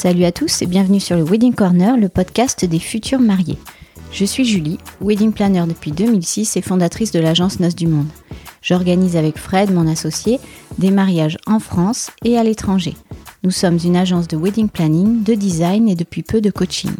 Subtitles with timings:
[0.00, 3.58] Salut à tous et bienvenue sur le Wedding Corner, le podcast des futurs mariés.
[4.10, 8.08] Je suis Julie, wedding planner depuis 2006 et fondatrice de l'agence Noces du Monde.
[8.62, 10.40] J'organise avec Fred, mon associé,
[10.78, 12.96] des mariages en France et à l'étranger.
[13.44, 16.92] Nous sommes une agence de wedding planning, de design et depuis peu de coaching.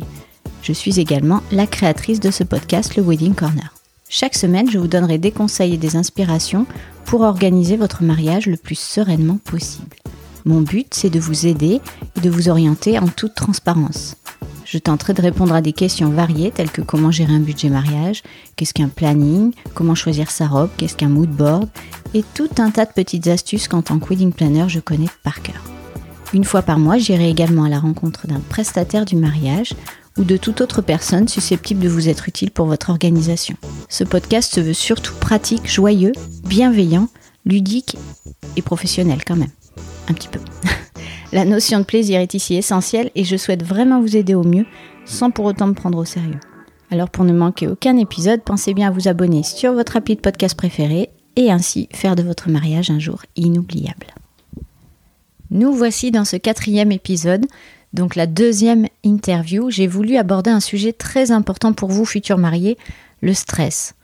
[0.63, 3.75] Je suis également la créatrice de ce podcast, le Wedding Corner.
[4.09, 6.67] Chaque semaine, je vous donnerai des conseils et des inspirations
[7.07, 9.97] pour organiser votre mariage le plus sereinement possible.
[10.45, 11.81] Mon but, c'est de vous aider
[12.17, 14.17] et de vous orienter en toute transparence.
[14.65, 18.23] Je tenterai de répondre à des questions variées telles que comment gérer un budget mariage,
[18.57, 21.69] qu'est-ce qu'un planning, comment choisir sa robe, qu'est-ce qu'un mood board,
[22.15, 25.43] et tout un tas de petites astuces qu'en tant que wedding planner je connais par
[25.43, 25.63] cœur.
[26.33, 29.75] Une fois par mois, j'irai également à la rencontre d'un prestataire du mariage
[30.21, 33.57] ou de toute autre personne susceptible de vous être utile pour votre organisation.
[33.89, 36.13] Ce podcast se veut surtout pratique, joyeux,
[36.45, 37.09] bienveillant,
[37.47, 37.97] ludique
[38.57, 39.51] et professionnel quand même
[40.09, 40.41] un petit peu.
[41.33, 44.67] La notion de plaisir est ici essentielle et je souhaite vraiment vous aider au mieux
[45.07, 46.41] sans pour autant me prendre au sérieux.
[46.91, 50.21] Alors pour ne manquer aucun épisode, pensez bien à vous abonner sur votre appli de
[50.21, 54.09] podcast préféré et ainsi faire de votre mariage un jour inoubliable.
[55.51, 57.47] Nous voici dans ce quatrième épisode,
[57.93, 59.71] donc la deuxième interview.
[59.71, 62.79] J'ai voulu aborder un sujet très important pour vous, futurs mariés,
[63.21, 63.95] le stress.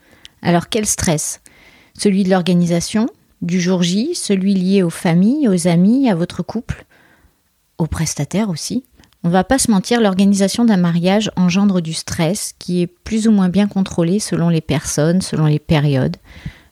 [0.41, 1.41] Alors quel stress?
[1.97, 3.07] Celui de l'organisation,
[3.41, 6.85] du jour J, celui lié aux familles, aux amis, à votre couple,
[7.77, 8.83] aux prestataires aussi.
[9.23, 13.31] On va pas se mentir, l'organisation d'un mariage engendre du stress qui est plus ou
[13.31, 16.17] moins bien contrôlé selon les personnes, selon les périodes,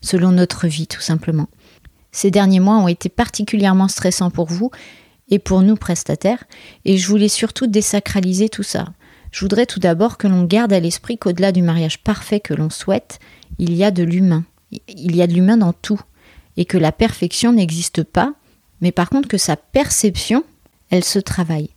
[0.01, 1.47] selon notre vie tout simplement.
[2.11, 4.71] Ces derniers mois ont été particulièrement stressants pour vous
[5.29, 6.43] et pour nous prestataires,
[6.85, 8.87] et je voulais surtout désacraliser tout ça.
[9.31, 12.69] Je voudrais tout d'abord que l'on garde à l'esprit qu'au-delà du mariage parfait que l'on
[12.69, 13.19] souhaite,
[13.59, 14.45] il y a de l'humain.
[14.87, 15.99] Il y a de l'humain dans tout,
[16.57, 18.33] et que la perfection n'existe pas,
[18.81, 20.43] mais par contre que sa perception,
[20.89, 21.69] elle se travaille.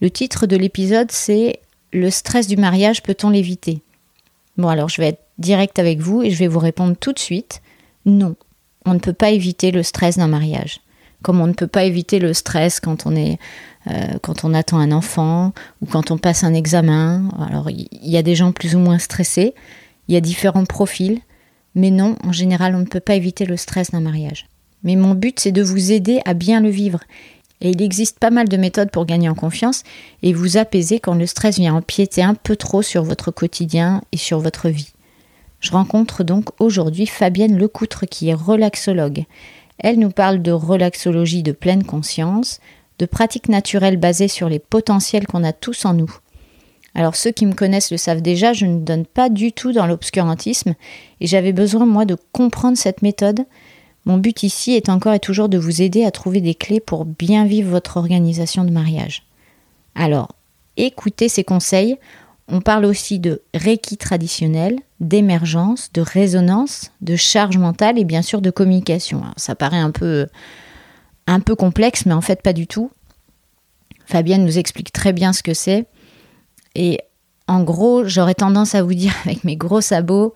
[0.00, 1.60] Le titre de l'épisode, c'est
[1.92, 3.82] Le stress du mariage, peut-on l'éviter?
[4.56, 7.18] Bon, alors je vais être direct avec vous et je vais vous répondre tout de
[7.18, 7.62] suite.
[8.04, 8.36] Non,
[8.84, 10.80] on ne peut pas éviter le stress d'un mariage.
[11.22, 13.38] Comme on ne peut pas éviter le stress quand on est,
[13.88, 15.52] euh, quand on attend un enfant
[15.82, 17.28] ou quand on passe un examen.
[17.48, 19.54] Alors il y a des gens plus ou moins stressés.
[20.06, 21.20] Il y a différents profils.
[21.74, 24.48] Mais non, en général, on ne peut pas éviter le stress d'un mariage.
[24.82, 27.00] Mais mon but, c'est de vous aider à bien le vivre.
[27.60, 29.82] Et il existe pas mal de méthodes pour gagner en confiance
[30.22, 34.16] et vous apaiser quand le stress vient empiéter un peu trop sur votre quotidien et
[34.16, 34.92] sur votre vie.
[35.60, 39.24] Je rencontre donc aujourd'hui Fabienne Lecoutre qui est relaxologue.
[39.78, 42.60] Elle nous parle de relaxologie de pleine conscience,
[42.98, 46.12] de pratiques naturelles basées sur les potentiels qu'on a tous en nous.
[46.94, 49.86] Alors ceux qui me connaissent le savent déjà, je ne donne pas du tout dans
[49.86, 50.74] l'obscurantisme
[51.20, 53.44] et j'avais besoin moi de comprendre cette méthode.
[54.04, 57.04] Mon but ici est encore et toujours de vous aider à trouver des clés pour
[57.04, 59.24] bien vivre votre organisation de mariage.
[59.94, 60.32] Alors,
[60.76, 61.98] écoutez ces conseils.
[62.48, 68.40] On parle aussi de Reiki traditionnel, d'émergence, de résonance, de charge mentale et bien sûr
[68.40, 69.22] de communication.
[69.36, 70.26] ça paraît un peu,
[71.26, 72.90] un peu complexe, mais en fait pas du tout.
[74.06, 75.86] Fabienne nous explique très bien ce que c'est.
[76.74, 77.00] Et
[77.46, 80.34] en gros, j'aurais tendance à vous dire avec mes gros sabots,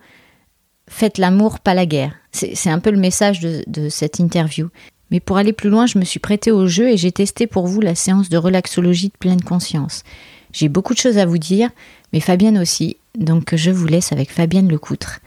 [0.87, 2.13] faites l'amour, pas la guerre.
[2.31, 4.69] C'est un peu le message de, cette interview.
[5.11, 7.67] Mais pour aller plus loin, je me suis prêtée au jeu et j'ai testé pour
[7.67, 10.03] vous la séance de relaxologie de pleine conscience.
[10.53, 11.69] J'ai beaucoup de choses à vous dire,
[12.13, 15.19] mais Fabienne aussi, donc je vous laisse avec Fabienne Lecoutre.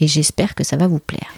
[0.00, 1.32] Et j'espère que ça va vous plaire.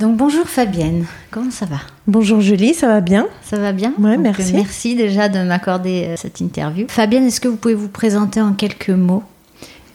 [0.00, 1.76] Donc bonjour Fabienne, comment ça va?
[2.08, 3.28] Bonjour Julie, ça va bien?
[3.42, 3.94] Ça va bien?
[3.98, 4.52] Oui, merci.
[4.52, 6.86] Merci déjà de m'accorder euh, cette interview.
[6.88, 9.22] Fabienne, est-ce que vous pouvez vous présenter en quelques mots?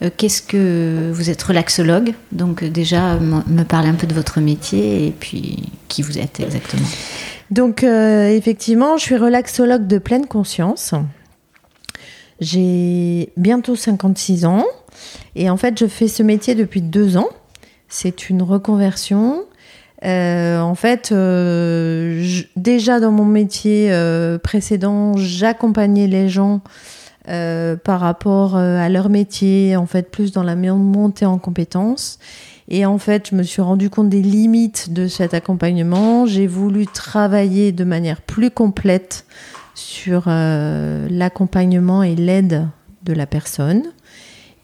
[0.02, 2.14] Euh, Qu'est-ce que vous êtes relaxologue?
[2.32, 6.40] Donc euh, déjà me parler un peu de votre métier et puis qui vous êtes
[6.40, 6.88] exactement?
[7.50, 10.94] Donc effectivement, je suis relaxologue de pleine conscience.
[12.40, 14.64] J'ai bientôt 56 ans
[15.36, 17.28] et en fait je fais ce métier depuis deux ans.
[17.88, 19.44] C'est une reconversion
[20.04, 22.24] euh, en fait, euh,
[22.56, 26.60] déjà dans mon métier euh, précédent, j'accompagnais les gens
[27.84, 32.18] par rapport à leur métier, en fait, plus dans la montée en compétences.
[32.68, 36.26] Et en fait, je me suis rendu compte des limites de cet accompagnement.
[36.26, 39.26] J'ai voulu travailler de manière plus complète
[39.80, 42.68] sur l'accompagnement et l'aide
[43.02, 43.82] de la personne.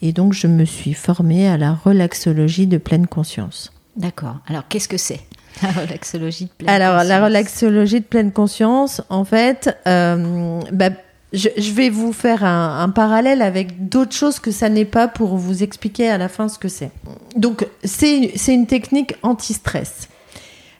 [0.02, 3.72] Et donc, je me suis formée à la relaxologie de pleine conscience.
[3.96, 4.36] D'accord.
[4.46, 5.20] Alors, qu'est-ce que c'est
[5.62, 10.90] la relaxologie de pleine Alors, la relaxologie de pleine conscience, en fait, euh, bah,
[11.32, 15.08] je, je vais vous faire un, un parallèle avec d'autres choses que ça n'est pas
[15.08, 16.90] pour vous expliquer à la fin ce que c'est.
[17.36, 20.08] Donc, c'est c'est une technique anti-stress.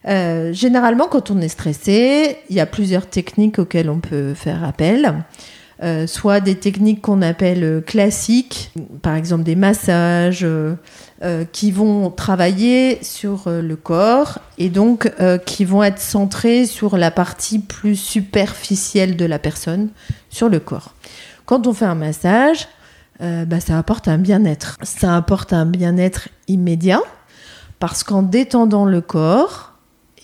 [0.08, 4.64] Euh, généralement, quand on est stressé, il y a plusieurs techniques auxquelles on peut faire
[4.64, 5.25] appel.
[5.82, 8.70] Euh, soit des techniques qu'on appelle euh, classiques,
[9.03, 10.47] par exemple des massages,
[11.53, 15.11] qui vont travailler sur le corps et donc
[15.47, 19.88] qui vont être centrés sur la partie plus superficielle de la personne,
[20.29, 20.93] sur le corps.
[21.47, 22.69] Quand on fait un massage,
[23.19, 24.76] bah, ça apporte un bien-être.
[24.82, 27.00] Ça apporte un bien-être immédiat
[27.79, 29.75] parce qu'en détendant le corps,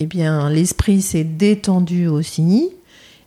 [0.03, 2.71] eh bien, l'esprit s'est détendu aussi.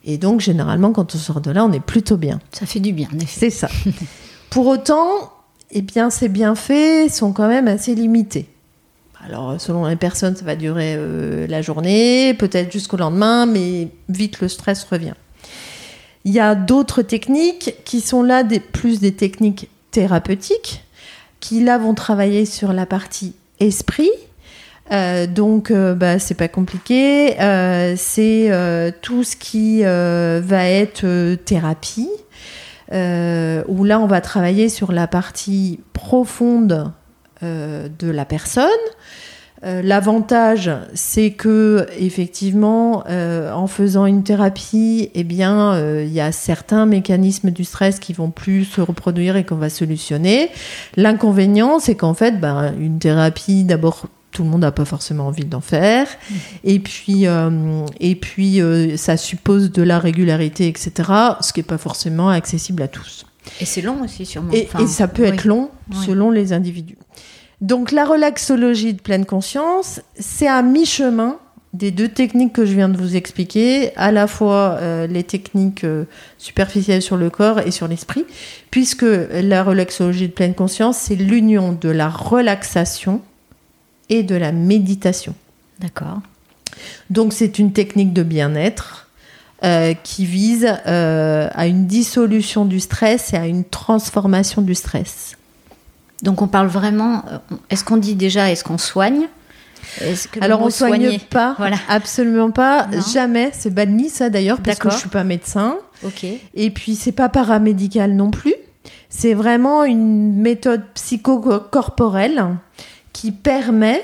[0.03, 2.39] Et donc, généralement, quand on sort de là, on est plutôt bien.
[2.51, 3.49] Ça fait du bien, en effet.
[3.49, 3.69] C'est ça.
[4.49, 5.31] Pour autant,
[5.71, 8.47] eh bien, ces bienfaits sont quand même assez limités.
[9.25, 14.39] Alors, selon les personnes, ça va durer euh, la journée, peut-être jusqu'au lendemain, mais vite
[14.39, 15.15] le stress revient.
[16.25, 20.83] Il y a d'autres techniques qui sont là des, plus des techniques thérapeutiques,
[21.39, 24.11] qui là vont travailler sur la partie esprit.
[24.91, 27.39] Euh, donc, euh, bah, c'est pas compliqué.
[27.39, 28.51] Euh, c'est
[29.01, 32.09] tout ce qui va être thérapie,
[32.91, 36.91] où là, on va travailler sur la partie profonde
[37.41, 38.65] de la personne.
[39.63, 47.49] L'avantage, c'est que effectivement, en faisant une thérapie, eh bien, il y a certains mécanismes
[47.49, 50.49] du stress qui vont plus se reproduire et qu'on va solutionner.
[50.97, 54.05] L'inconvénient, c'est qu'en fait, ben, une thérapie, d'abord,
[54.35, 56.07] tout le monde n'a pas forcément envie d'en faire.
[56.65, 60.91] Et puis, euh, et puis euh, ça suppose de la régularité, etc.,
[61.41, 63.25] ce qui n'est pas forcément accessible à tous.
[63.61, 64.51] Et c'est long aussi, sûrement.
[64.51, 65.29] Et, Enfin, et ça peut oui.
[65.29, 65.97] être long Oui.
[66.05, 66.97] selon les individus.
[67.61, 71.37] Donc la relaxologie de pleine conscience, c'est à mi-chemin
[71.71, 75.83] des deux techniques que je viens de vous expliquer, à la fois euh, les techniques
[75.83, 76.05] euh,
[76.37, 78.25] superficielles sur le corps et sur l'esprit,
[78.71, 83.21] puisque la relaxologie de pleine conscience, c'est l'union de la relaxation
[84.09, 85.33] et de la méditation.
[85.79, 86.19] D'accord.
[87.09, 89.07] Donc c'est une technique de bien-être
[89.63, 95.37] euh, qui vise euh, à une dissolution du stress et à une transformation du stress.
[96.23, 97.23] Donc on parle vraiment.
[97.31, 97.37] euh,
[97.69, 99.27] Est-ce qu'on dit déjà, est-ce qu'on soigne?
[100.01, 101.77] Est-ce que Alors on soigne pas, Voilà.
[101.87, 103.01] absolument pas, Non.
[103.13, 103.51] jamais.
[103.53, 105.77] C'est banni ça d'ailleurs parce que je suis pas médecin.
[106.03, 106.25] Ok.
[106.55, 108.55] Et puis c'est pas paramédical non plus.
[109.09, 112.45] C'est vraiment une méthode psychocorporelle
[113.15, 114.03] qui permet,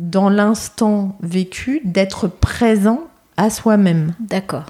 [0.00, 3.02] dans l'instant vécu, d'être présent
[3.36, 4.14] à soi-même.
[4.18, 4.66] D'accord.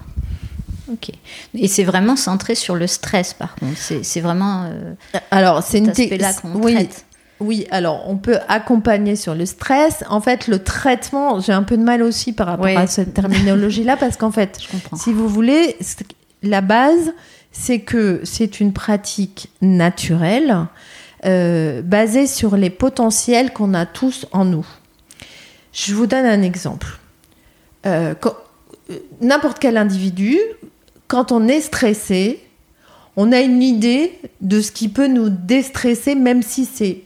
[0.93, 1.11] Ok.
[1.55, 3.79] Et c'est vraiment centré sur le stress, par contre.
[3.79, 4.93] C'est vraiment euh,
[5.31, 7.07] Alors c'est une aspect-là qu'on oui, traite.
[7.41, 10.05] Oui, alors on peut accompagner sur le stress.
[10.11, 12.77] En fait, le traitement, j'ai un peu de mal aussi par rapport Oui.
[12.77, 14.99] à cette terminologie-là parce qu'en fait, Je comprends.
[14.99, 15.79] si vous voulez,
[16.43, 17.15] la base,
[17.53, 20.67] c'est que c'est une pratique naturelle
[21.25, 24.67] euh, basée sur les potentiels qu'on a tous en nous.
[25.73, 26.99] Je vous donne un exemple.
[27.87, 28.15] Euh,
[28.91, 30.39] euh, N'importe quel individu,
[31.07, 32.43] quand on est stressé,
[33.17, 37.03] on a une idée de ce qui peut nous déstresser, même si c'est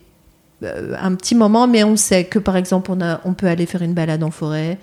[0.62, 2.92] euh, un petit moment, mais on sait que par exemple,
[3.24, 4.78] on, peut aller faire une balade en forêt,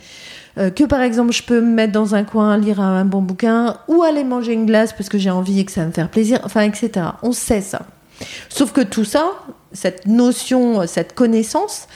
[0.57, 4.03] que par exemple, je peux me mettre dans un coin, lire un bon bouquin, ou
[4.03, 6.41] aller manger une glace parce que j'ai envie et que ça va me faire plaisir,
[6.43, 7.05] enfin, etc.
[7.23, 7.85] On sait ça.
[8.49, 9.31] Sauf que tout ça,
[9.71, 11.87] cette notion, cette connaissance,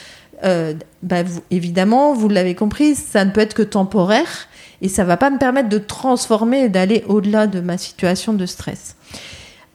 [0.44, 4.48] euh, bah, vous- évidemment, vous l'avez compris, ça ne peut être que temporaire
[4.82, 8.46] et ça va pas me permettre de transformer et d'aller au-delà de ma situation de
[8.46, 8.96] stress.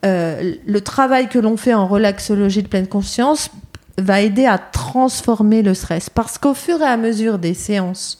[0.05, 3.49] Euh, le travail que l'on fait en relaxologie de pleine conscience
[3.97, 8.17] va aider à transformer le stress parce qu'au fur et à mesure des séances,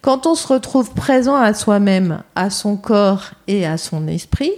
[0.00, 4.52] quand on se retrouve présent à soi-même, à son corps et à son esprit,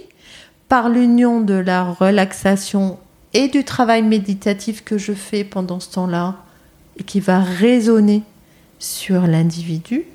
[0.69, 2.99] par l'union de la relaxation
[3.33, 6.37] et du travail méditatif que je fais pendant ce temps-là,
[7.05, 8.23] qui va résonner
[8.79, 10.05] sur l'individu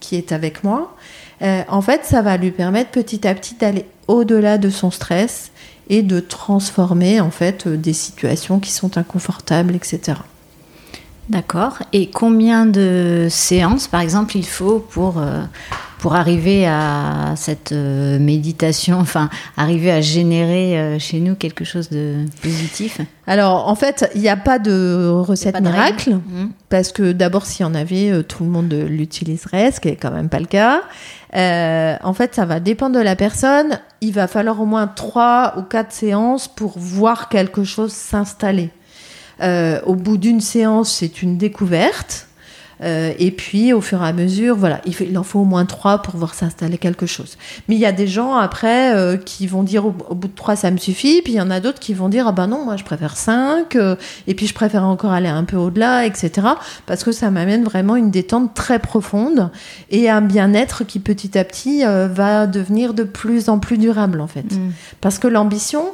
[0.00, 0.94] qui est avec moi,
[1.42, 5.50] euh, en fait, ça va lui permettre petit à petit d'aller au-delà de son stress
[5.88, 10.18] et de transformer en fait euh, des situations qui sont inconfortables, etc.
[11.28, 11.78] D'accord.
[11.92, 15.42] Et combien de séances, par exemple, il faut pour, euh,
[15.98, 21.88] pour arriver à cette euh, méditation, enfin, arriver à générer euh, chez nous quelque chose
[21.88, 26.10] de positif Alors, en fait, il n'y a pas de recette pas de miracle.
[26.10, 26.20] règle.
[26.28, 26.50] Mhm.
[26.68, 29.96] Parce que d'abord, s'il y en avait, euh, tout le monde l'utiliserait, ce qui est
[29.96, 30.82] quand même pas le cas.
[31.34, 33.80] Euh, en fait, ça va dépendre de la personne.
[34.00, 38.70] Il va falloir au moins trois ou quatre séances pour voir quelque chose s'installer.
[39.42, 42.25] Au bout d'une séance, c'est une découverte.
[42.82, 45.64] Euh, et puis, au fur et à mesure, voilà, il, il en faut au moins
[45.64, 47.36] trois pour voir s'installer quelque chose.
[47.68, 50.56] Mais il y a des gens après euh, qui vont dire au, bout de trois,
[50.56, 51.22] ça me suffit.
[51.22, 53.16] Puis il y en a d'autres qui vont dire, ah ben non, moi je préfère
[53.16, 53.76] cinq.
[53.76, 56.48] euh, et puis je préfère encore aller un peu au-delà, etc.
[56.86, 59.50] Parce que ça m'amène vraiment une détente très profonde
[59.90, 64.26] et un bien-être qui petit à petit va devenir de plus en plus durable en
[64.26, 64.52] fait.
[64.52, 64.72] Mm.
[65.00, 65.84] Parce que l'ambition,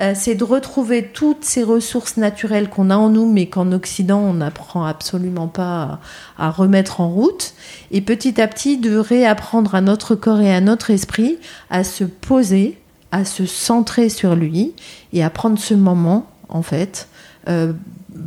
[0.00, 4.20] euh, c'est de retrouver toutes ces ressources naturelles qu'on a en nous, mais qu'en Occident,
[4.20, 5.98] on n'apprend absolument pas
[6.38, 7.54] à, remettre en route.
[7.90, 11.38] Et petit à petit, de réapprendre à notre corps et à notre esprit
[11.68, 12.78] à se poser,
[13.10, 14.74] à se centrer sur lui
[15.12, 17.08] et à prendre ce moment, en fait,
[17.48, 17.72] euh,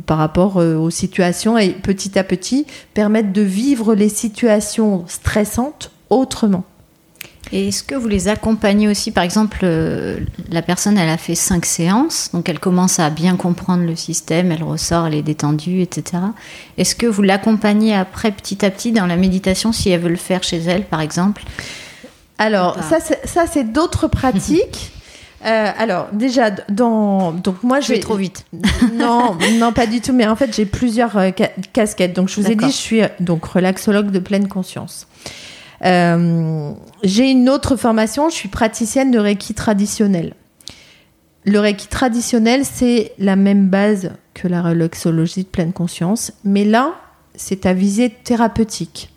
[0.06, 5.90] par rapport euh, aux situations et petit à petit permettre de vivre les situations stressantes
[6.10, 6.64] autrement.
[7.54, 10.18] Et est-ce que vous les accompagnez aussi Par exemple, euh,
[10.50, 14.50] la personne, elle a fait cinq séances, donc elle commence à bien comprendre le système,
[14.52, 16.22] elle ressort, elle est détendue, etc.
[16.78, 20.16] Est-ce que vous l'accompagnez après, petit à petit, dans la méditation, si elle veut le
[20.16, 21.42] faire chez elle, par exemple?
[22.38, 24.90] Alors, ça, c'est- ça, c'est d'autres pratiques.
[25.44, 27.32] Euh, alors, déjà, dans.
[27.32, 28.44] Donc, moi, Je vais trop vite.
[28.94, 30.12] non, non, pas du tout.
[30.12, 32.12] Mais en fait, j'ai plusieurs euh, ca- casquettes.
[32.14, 35.08] Donc, je vous ai dit, je suis donc relaxologue de pleine conscience.
[35.84, 36.72] Euh,
[37.02, 38.28] j'ai une autre formation.
[38.28, 40.34] Je suis praticienne de Reiki traditionnel.
[41.44, 46.32] Le Reiki traditionnel, c'est la même base que la relaxologie de pleine conscience.
[46.44, 46.94] Mais là,
[47.34, 49.10] c'est à visée thérapeutique.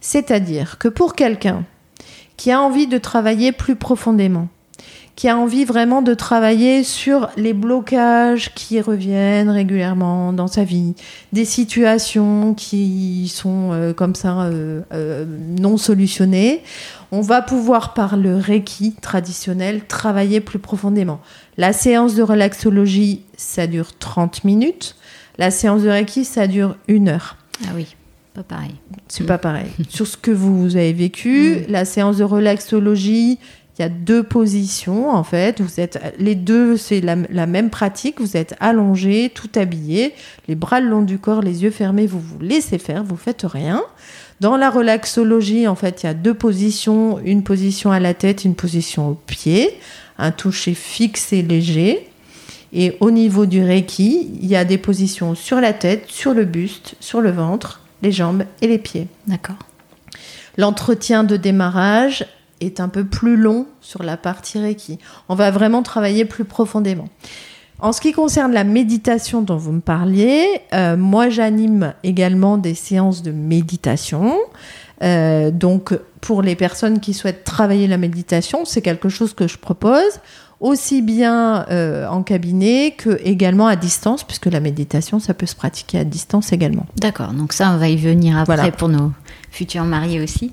[0.00, 1.64] C'est-à-dire que pour quelqu'un
[2.36, 4.48] qui a envie de travailler plus profondément,
[5.16, 10.94] qui a envie vraiment de travailler sur les blocages qui reviennent régulièrement dans sa vie,
[11.32, 15.24] des situations qui sont euh, comme ça euh, euh,
[15.58, 16.62] non solutionnées,
[17.12, 21.20] on va pouvoir par le Reiki traditionnel travailler plus profondément.
[21.56, 24.96] La séance de relaxologie, ça dure 30 minutes.
[25.38, 27.36] La séance de Reiki, ça dure une heure.
[27.64, 27.96] Ah oui,
[28.34, 28.74] pas pareil.
[29.08, 29.26] C'est Mm.
[29.28, 29.70] pas pareil.
[29.88, 33.38] Sur ce que vous avez vécu, la séance de relaxologie,
[33.78, 35.60] il y a deux positions en fait.
[35.60, 38.20] Vous êtes les deux, c'est la, la même pratique.
[38.20, 40.14] Vous êtes allongé, tout habillé,
[40.48, 42.06] les bras le long du corps, les yeux fermés.
[42.06, 43.82] Vous vous laissez faire, vous faites rien.
[44.40, 48.44] Dans la relaxologie, en fait, il y a deux positions une position à la tête,
[48.44, 49.78] une position au pied,
[50.18, 52.08] un toucher fixe et léger.
[52.72, 56.44] Et au niveau du Reiki, il y a des positions sur la tête, sur le
[56.44, 59.06] buste, sur le ventre, les jambes et les pieds.
[59.26, 59.56] D'accord.
[60.58, 62.26] L'entretien de démarrage
[62.60, 64.98] est un peu plus long sur la partie Reiki.
[65.28, 67.08] On va vraiment travailler plus profondément.
[67.78, 72.74] En ce qui concerne la méditation dont vous me parliez, euh, moi j'anime également des
[72.74, 74.34] séances de méditation.
[75.02, 79.58] Euh, donc pour les personnes qui souhaitent travailler la méditation, c'est quelque chose que je
[79.58, 80.20] propose
[80.58, 85.54] aussi bien euh, en cabinet que également à distance, puisque la méditation ça peut se
[85.54, 86.86] pratiquer à distance également.
[86.96, 88.72] D'accord, donc ça, on va y venir après Voilà.
[88.72, 89.12] pour nos
[89.56, 90.52] futurs mariés aussi.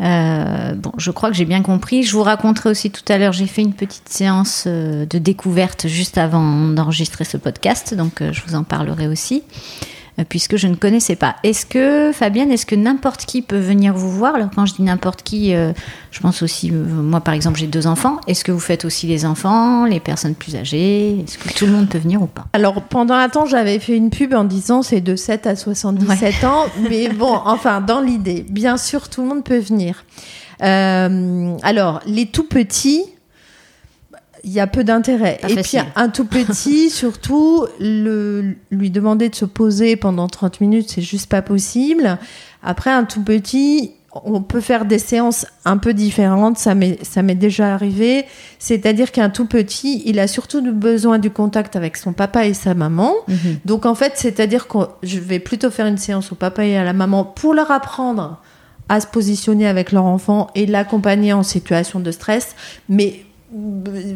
[0.00, 2.02] Euh, bon, je crois que j'ai bien compris.
[2.02, 5.86] Je vous raconterai aussi tout à l'heure, j'ai fait une petite séance euh, de découverte
[5.88, 9.42] juste avant d'enregistrer ce podcast, donc euh, je vous en parlerai aussi,
[10.24, 11.36] puisque je ne connaissais pas.
[11.42, 14.82] Est-ce que, Fabienne, est-ce que n'importe qui peut venir vous voir Alors quand je dis
[14.82, 15.72] n'importe qui, euh,
[16.10, 18.20] je pense aussi, euh, moi par exemple, j'ai deux enfants.
[18.26, 21.20] Est-ce que vous faites aussi les enfants, les personnes plus âgées?
[21.20, 22.46] Est-ce que tout le monde peut venir ou pas?
[22.52, 26.44] Alors pendant un temps, j'avais fait une pub en disant c'est de 7 à 77
[26.44, 30.04] ans, mais bon, enfin dans l'idée, bien sûr, tout le monde peut venir.
[30.62, 33.04] Euh, alors les tout petits,
[34.44, 35.38] il y a peu d'intérêt.
[35.42, 35.80] Et facile.
[35.80, 41.02] puis un tout petit, surtout, le, lui demander de se poser pendant 30 minutes, c'est
[41.02, 42.18] juste pas possible.
[42.62, 43.92] Après un tout petit,
[44.24, 48.24] on peut faire des séances un peu différentes, ça m'est déjà arrivé.
[48.58, 52.74] C'est-à-dire qu'un tout petit, il a surtout besoin du contact avec son papa et sa
[52.74, 53.14] maman.
[53.64, 56.84] Donc en fait, c'est-à-dire que je vais plutôt faire une séance au papa et à
[56.84, 58.40] la maman pour leur apprendre
[58.88, 62.56] à se positionner avec leur enfant et l'accompagner en situation de stress.
[62.88, 63.24] Mais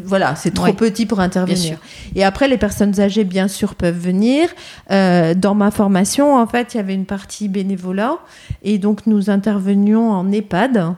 [0.05, 1.77] voilà, c'est trop petit pour intervenir.
[2.15, 4.49] Et après, les personnes âgées, bien sûr, peuvent venir.
[4.91, 8.19] Euh, dans ma formation, en fait, il y avait une partie bénévolat.
[8.63, 10.95] Et donc, nous intervenions en EHPAD.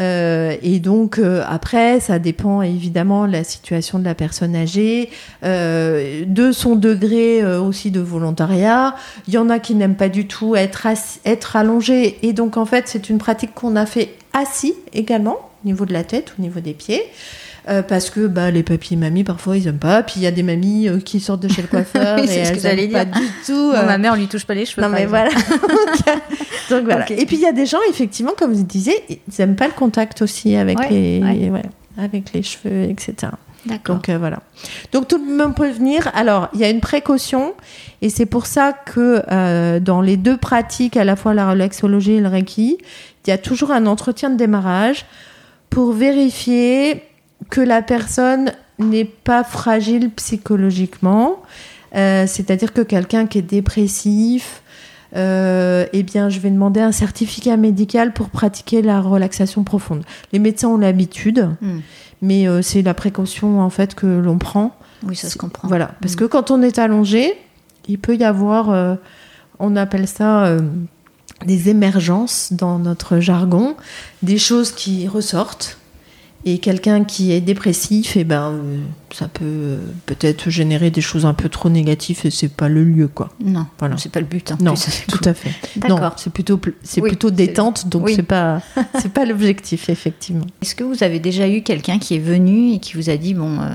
[0.00, 5.10] Euh, et donc, euh, après, ça dépend évidemment de la situation de la personne âgée,
[5.44, 8.94] euh, de son degré aussi de volontariat.
[9.26, 12.18] Il y en a qui n'aiment pas du tout être, assis- être allongé.
[12.22, 15.92] Et donc, en fait, c'est une pratique qu'on a fait assis également, au niveau de
[15.92, 17.02] la tête, au niveau des pieds.
[17.68, 20.02] Euh, parce que bah, les papis et mamies, parfois, ils aiment pas.
[20.02, 22.26] Puis il y a des mamies euh, qui sortent de chez le coiffeur Oui, et
[22.26, 23.72] c'est ce que elles j'allais aiment pas du tout.
[23.74, 24.82] Euh, ma mère, on lui touche pas les cheveux.
[24.82, 25.28] non, mais exemple.
[26.06, 26.16] voilà.
[26.70, 27.04] Donc voilà.
[27.04, 27.10] Ok.
[27.10, 29.74] Et puis il y a des gens, effectivement, comme vous disiez, ils n'aiment pas le
[29.74, 31.62] contact aussi avec, Ouais, les, ouais.
[31.98, 33.32] avec les cheveux, etc.
[33.66, 33.96] D'accord.
[33.96, 34.40] Donc euh, voilà.
[34.92, 36.10] Donc tout le monde peut venir.
[36.14, 37.54] Alors il y a une précaution
[38.02, 42.12] et c'est pour ça que euh, dans les deux pratiques, à la fois la relaxologie
[42.14, 42.78] et le reiki,
[43.26, 45.04] il y a toujours un entretien de démarrage
[45.70, 47.02] pour vérifier
[47.50, 51.42] que la personne n'est pas fragile psychologiquement.
[51.96, 54.62] Euh, C'est-à-dire que quelqu'un qui est dépressif,
[55.16, 60.04] euh, eh bien, je vais demander un certificat médical pour pratiquer la relaxation profonde.
[60.32, 61.78] Les médecins ont l'habitude, Hmm.
[62.20, 64.76] mais euh, c'est la précaution en fait que l'on prend.
[65.04, 65.66] Oui, ça se comprend.
[65.68, 66.16] Voilà, parce Mm.
[66.16, 67.32] que quand on est allongé,
[67.88, 68.98] il peut y avoir,
[69.60, 70.56] on appelle ça
[71.46, 73.76] des émergences dans notre jargon,
[74.22, 75.78] des choses qui ressortent.
[76.44, 78.60] Et quelqu'un qui est dépressif, eh ben,
[79.12, 82.84] ça peut euh, peut-être générer des choses un peu trop négatives et c'est pas le
[82.84, 83.30] lieu, quoi.
[83.44, 83.96] Non, Voilà.
[83.98, 84.52] c'est pas le but.
[84.52, 84.58] hein.
[84.60, 85.28] Non, tout cool.
[85.28, 85.50] à fait.
[85.76, 86.14] D'accord.
[86.16, 88.14] c'est plutôt, pl- c'est Oui, plutôt détente, donc oui.
[88.14, 88.62] c'est pas,
[89.00, 90.46] c'est pas l'objectif, effectivement.
[90.62, 93.34] Est-ce que vous avez déjà eu quelqu'un qui est venu et qui vous a dit
[93.34, 93.68] bon, euh,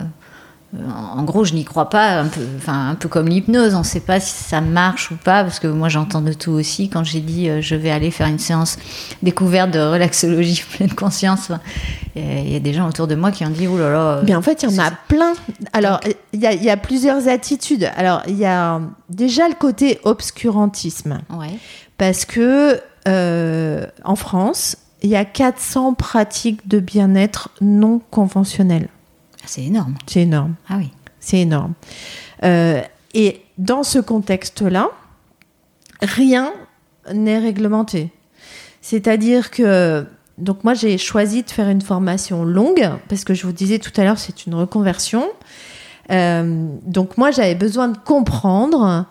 [1.16, 3.84] en gros, je n'y crois pas, un peu, enfin un peu comme l'hypnose, on ne
[3.84, 6.90] sait pas si ça marche ou pas, parce que moi j'entends de tout aussi.
[6.90, 8.78] Quand j'ai dit euh, je vais aller faire une séance
[9.22, 11.60] découverte de relaxologie pleine conscience, enfin,
[12.16, 14.22] il y a des gens autour de moi qui ont dit oh là là.
[14.24, 15.34] Bien, en fait, il y en a plein.
[15.74, 16.00] Alors,
[16.34, 17.90] il y, a- il y a plusieurs attitudes.
[17.96, 21.20] Alors, il y a déjà le côté obscurantisme.
[21.30, 21.58] Ouais.
[21.98, 28.88] Parce que euh, en France, il y a 400 pratiques de bien-être non conventionnelles.
[29.44, 29.96] Ah, c'est énorme.
[30.08, 30.56] C'est énorme.
[30.70, 30.92] Ah oui.
[31.20, 31.74] C'est énorme.
[32.44, 32.82] Euh,
[33.14, 34.90] et dans ce contexte-là,
[36.02, 36.52] rien
[37.14, 38.12] n'est réglementé.
[38.82, 40.06] C'est-à-dire que,
[40.38, 43.92] donc moi j'ai choisi de faire une formation longue, parce que je vous disais tout
[43.96, 45.30] à l'heure, c'est une reconversion.
[46.12, 49.06] Euh, donc moi j'avais besoin de comprendre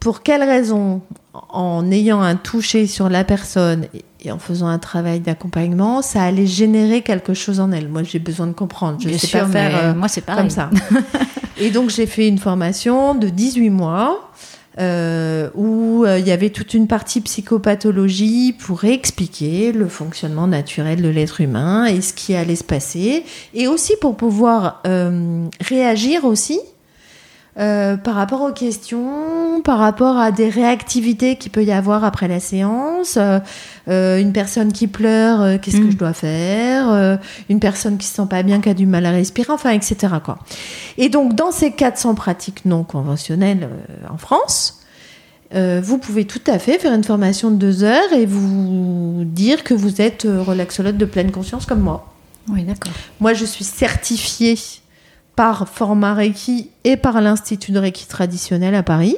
[0.00, 1.02] pour quelles raisons,
[1.50, 6.46] en ayant un toucher sur la personne et- en faisant un travail d'accompagnement, ça allait
[6.46, 7.88] générer quelque chose en elle?
[7.88, 8.98] Moi j'ai besoin de comprendre.
[9.00, 9.76] Je ne sais sûr, pas faire...
[9.76, 10.68] euh, moi c'est comme ça.
[11.58, 14.30] Et donc j'ai fait une formation de 18 mois
[14.78, 21.02] euh, où euh, il y avait toute une partie psychopathologie pour expliquer le fonctionnement naturel
[21.02, 26.24] de l'être humain et ce qui allait se passer, et aussi pour pouvoir euh, réagir
[26.24, 26.60] aussi.
[27.60, 32.26] Euh, par rapport aux questions, par rapport à des réactivités qu'il peut y avoir après
[32.26, 33.38] la séance, euh,
[33.88, 35.90] euh, une personne qui pleure, euh, qu'est-ce que Mm.
[35.90, 39.10] je dois faire, une personne qui se sent pas bien, qui a du mal à
[39.10, 40.14] respirer, enfin, etc.
[40.24, 40.38] Quoi.
[40.96, 43.68] Et donc, dans ces 400 pratiques non conventionnelles
[44.10, 44.80] en France,
[45.54, 49.64] euh, vous pouvez tout à fait faire une formation de deux heures et vous dire
[49.64, 52.06] que vous êtes relaxologue de pleine conscience comme moi.
[52.48, 52.92] Oui, d'accord.
[53.20, 54.58] Moi, je suis certifiée
[55.40, 59.16] par Format Reiki et par l'Institut de Reiki traditionnel à Paris.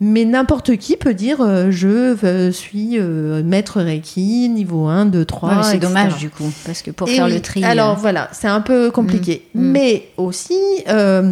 [0.00, 5.22] Mais n'importe qui peut dire euh, je euh, suis euh, maître Reiki, niveau 1, 2,
[5.26, 5.48] 3.
[5.50, 7.62] Ouais, mais c'est dommage du coup, parce que pour Et faire oui, le tri.
[7.62, 9.46] Alors euh, voilà, c'est un peu compliqué.
[9.54, 9.70] Mm, mm.
[9.70, 11.22] Mais aussi, ça,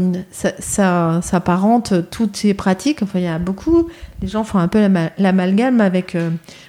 [0.58, 3.02] ça, ça apparente toutes ces pratiques.
[3.02, 3.88] Enfin, il y a beaucoup.
[4.20, 6.14] Les gens font un peu l'ama- l'amalgame avec.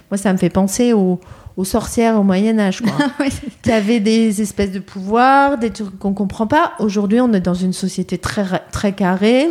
[0.09, 1.19] moi, ça me fait penser aux,
[1.59, 2.93] aux sorcières au Moyen-Âge, quoi.
[3.19, 3.27] oui,
[3.61, 6.71] qui avaient des espèces de pouvoirs, des trucs qu'on comprend pas.
[6.79, 9.49] Aujourd'hui, on est dans une société très, très carrée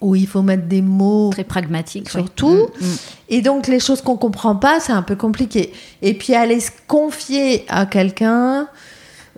[0.00, 1.30] où il faut mettre des mots.
[1.30, 2.06] très pragmatique.
[2.06, 2.10] ouais.
[2.22, 2.66] Surtout.
[2.80, 2.96] Mm, mm.
[3.28, 5.72] Et donc, les choses qu'on comprend pas, c'est un peu compliqué.
[6.02, 8.66] Et puis, aller se confier à quelqu'un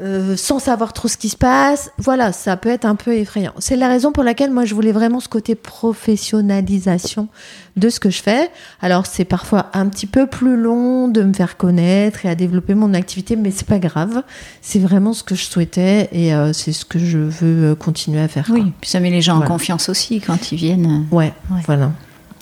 [0.00, 3.52] euh, sans savoir trop ce qui se passe, voilà, ça peut être un peu effrayant.
[3.58, 7.28] C'est la raison pour laquelle moi, je voulais vraiment ce côté professionnalisation
[7.76, 8.50] de ce que je fais.
[8.80, 12.74] Alors, c'est parfois un petit peu plus long de me faire connaître et à développer
[12.74, 14.22] mon activité, mais c'est pas grave.
[14.62, 18.20] C'est vraiment ce que je souhaitais et euh, c'est ce que je veux euh, continuer
[18.20, 18.46] à faire.
[18.46, 18.54] quoi.
[18.56, 19.50] Oui, puis ça met les gens Voilà.
[19.50, 21.06] en confiance aussi quand ils viennent.
[21.10, 21.60] Ouais, Ouais.
[21.66, 21.90] voilà,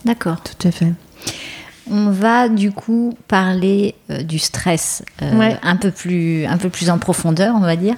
[0.05, 0.37] D'accord.
[0.42, 0.92] tout à fait.
[1.90, 5.57] On va du coup parler euh, du stress euh, Ouais.
[5.62, 7.94] un, peu plus, un peu plus en profondeur, on va dire.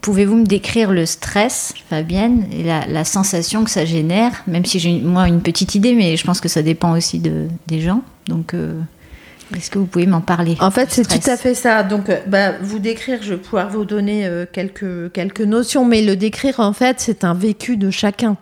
[0.00, 4.42] Pouvez-vous me décrire le stress, Fabienne, et la, la sensation que ça génère?
[4.48, 7.46] Même si j'ai moi une petite idée, mais je pense que ça dépend aussi de,
[7.68, 8.02] des gens.
[8.26, 8.80] Donc, euh,
[9.56, 11.84] est-ce que vous pouvez m'en parler En fait, c'est tout à fait ça.
[11.84, 16.58] Donc, bah, vous décrire, je vais pouvoir vous donner quelques, quelques notions, mais le décrire,
[16.58, 18.36] en fait, c'est un vécu de chacun.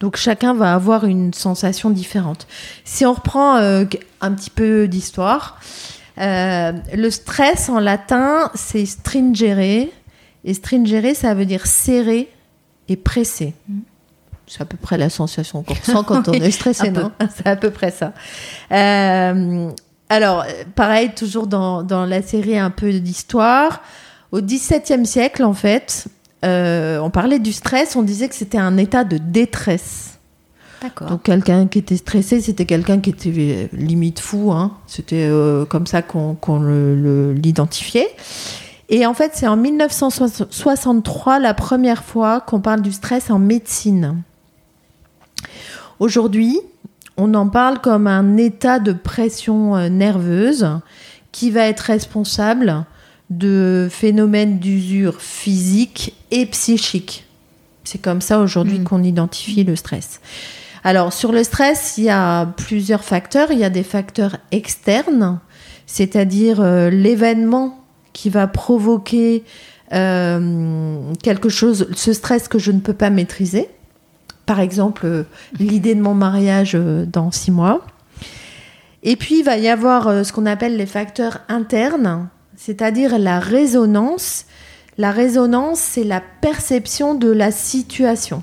[0.00, 2.46] Donc, chacun va avoir une sensation différente.
[2.84, 3.84] Si on reprend euh,
[4.20, 5.58] un petit peu d'histoire,
[6.18, 9.88] euh, le stress en latin, c'est stringere.
[10.44, 12.28] Et stringere, ça veut dire serrer
[12.88, 13.54] et presser.
[14.46, 17.12] C'est à peu près la sensation qu'on ressent quand on est stressé, non?
[17.36, 18.12] C'est à peu près ça.
[18.72, 19.70] Euh,
[20.08, 23.80] alors, pareil, toujours dans, dans la série un peu d'histoire,
[24.32, 26.06] au XVIIe siècle, en fait,
[26.44, 30.18] euh, on parlait du stress, on disait que c'était un état de détresse.
[30.82, 31.08] D'accord.
[31.08, 34.50] Donc quelqu'un qui était stressé, c'était quelqu'un qui était euh, limite fou.
[34.52, 34.72] hein.
[34.86, 36.62] C'était euh, comme ça qu'on
[37.34, 38.08] l'identifiait.
[38.88, 44.22] Et en fait, c'est en 1963 la première fois qu'on parle du stress en médecine.
[46.00, 46.58] Aujourd'hui,
[47.16, 50.66] on en parle comme un état de pression nerveuse
[51.30, 52.84] qui va être responsable
[53.30, 57.24] de phénomènes d'usure physique et psychique.
[57.84, 58.84] C'est comme ça aujourd'hui Mm.
[58.84, 60.20] qu'on identifie le stress.
[60.84, 63.52] Alors sur le stress, il y a plusieurs facteurs.
[63.52, 65.38] Il y a des facteurs externes,
[65.86, 67.78] c'est-à-dire euh, l'événement
[68.12, 69.44] qui va provoquer
[69.92, 73.68] euh, quelque chose, ce stress que je ne peux pas maîtriser.
[74.46, 75.24] Par exemple, euh,
[75.58, 77.84] l'idée de mon mariage dans six mois.
[79.02, 82.28] Et puis, il va y avoir ce qu'on appelle les facteurs internes,
[82.60, 84.44] c'est-à-dire la résonance.
[84.98, 88.42] La résonance, c'est la perception de la situation.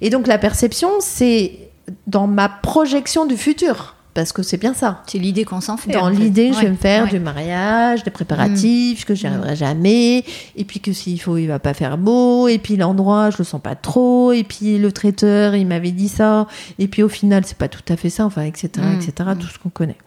[0.00, 1.70] Et donc, la perception, c'est
[2.08, 5.02] dans ma projection du futur, parce que c'est bien ça.
[5.06, 5.92] C'est l'idée qu'on s'en fait.
[5.92, 6.18] Dans en fait.
[6.18, 7.10] l'idée, je vais me faire ouais.
[7.10, 10.24] du mariage, des préparatifs, que j'y arriverai jamais,
[10.56, 13.44] et puis que s'il faut, il va pas faire beau, et puis l'endroit, je le
[13.44, 16.48] sens pas trop, et puis le traiteur, il m'avait dit ça,
[16.80, 18.94] et puis au final, c'est pas tout à fait ça, enfin, etc., Mm.
[18.94, 19.98] etc., tout ce qu'on connaît.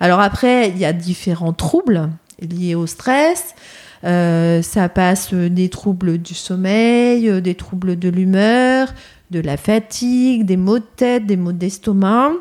[0.00, 3.54] Alors après, il y a différents troubles liés au stress.
[4.04, 8.88] Euh, ça passe euh, des troubles du sommeil, euh, des troubles de l'humeur,
[9.30, 12.32] de la fatigue, des maux de tête, des maux d'estomac.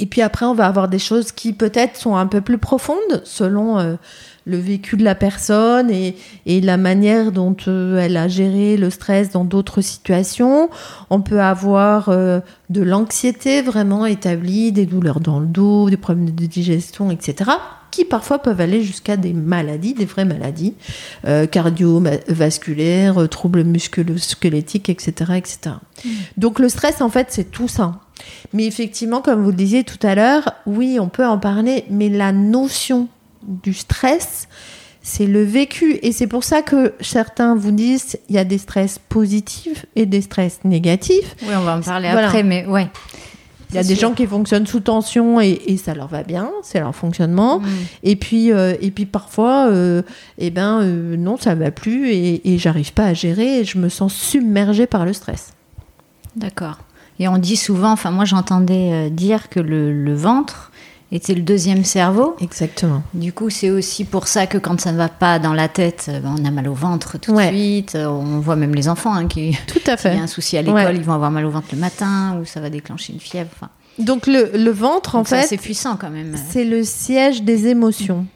[0.00, 3.20] Et puis après, on va avoir des choses qui peut-être sont un peu plus profondes
[3.24, 3.98] selon
[4.46, 9.44] le vécu de la personne et, la manière dont elle a géré le stress dans
[9.44, 10.70] d'autres situations.
[11.10, 16.46] On peut avoir de l'anxiété vraiment établie, des douleurs dans le dos, des problèmes de
[16.46, 17.52] digestion, etc.,
[17.92, 20.74] qui parfois peuvent aller jusqu'à des maladies, des vraies maladies
[21.26, 25.76] euh, cardiovasculaires, euh, troubles musculo-squelettiques, etc., etc.
[26.36, 28.00] Donc le stress, en fait, c'est tout ça.
[28.52, 32.08] Mais effectivement, comme vous le disiez tout à l'heure, oui, on peut en parler, mais
[32.08, 33.08] la notion
[33.42, 34.48] du stress,
[35.02, 35.98] c'est le vécu.
[36.02, 40.06] Et c'est pour ça que certains vous disent il y a des stress positifs et
[40.06, 41.36] des stress négatifs.
[41.42, 42.28] Oui, on va en parler Voilà.
[42.28, 42.88] après, mais ouais.
[43.72, 44.08] Il y a des sûr.
[44.08, 47.60] gens qui fonctionnent sous tension et, et ça leur va bien, c'est leur fonctionnement.
[47.60, 47.68] Mm.
[48.02, 50.02] Et puis, euh, et puis parfois, euh,
[50.38, 53.78] eh ben, euh, non, ça va plus et, et j'arrive pas à gérer et je
[53.78, 55.54] me sens submergée par le stress.
[56.36, 56.78] D'accord.
[57.18, 60.71] Et on dit souvent, enfin moi j'entendais dire que le, le ventre
[61.12, 62.34] était le deuxième cerveau.
[62.40, 63.02] Exactement.
[63.14, 66.06] Du coup, c'est aussi pour ça que quand ça ne va pas dans la tête,
[66.08, 67.50] euh, ben, on a mal au ventre tout Ouais.
[67.50, 67.94] de suite.
[67.94, 70.10] Euh, On voit même les enfants hein, qui, Tout à y fait.
[70.10, 70.96] a un souci à l'école, Ouais.
[70.96, 73.50] ils vont avoir mal au ventre le matin ou ça va déclencher une fièvre.
[73.54, 76.34] Enfin, Donc le, le ventre, en donc fait, c'est puissant quand même.
[76.50, 78.26] c'est le siège des émotions.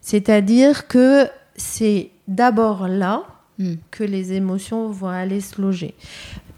[0.00, 3.22] C'est-à-dire que c'est d'abord là
[3.56, 3.74] Mm.
[3.92, 5.94] que les émotions vont aller se loger.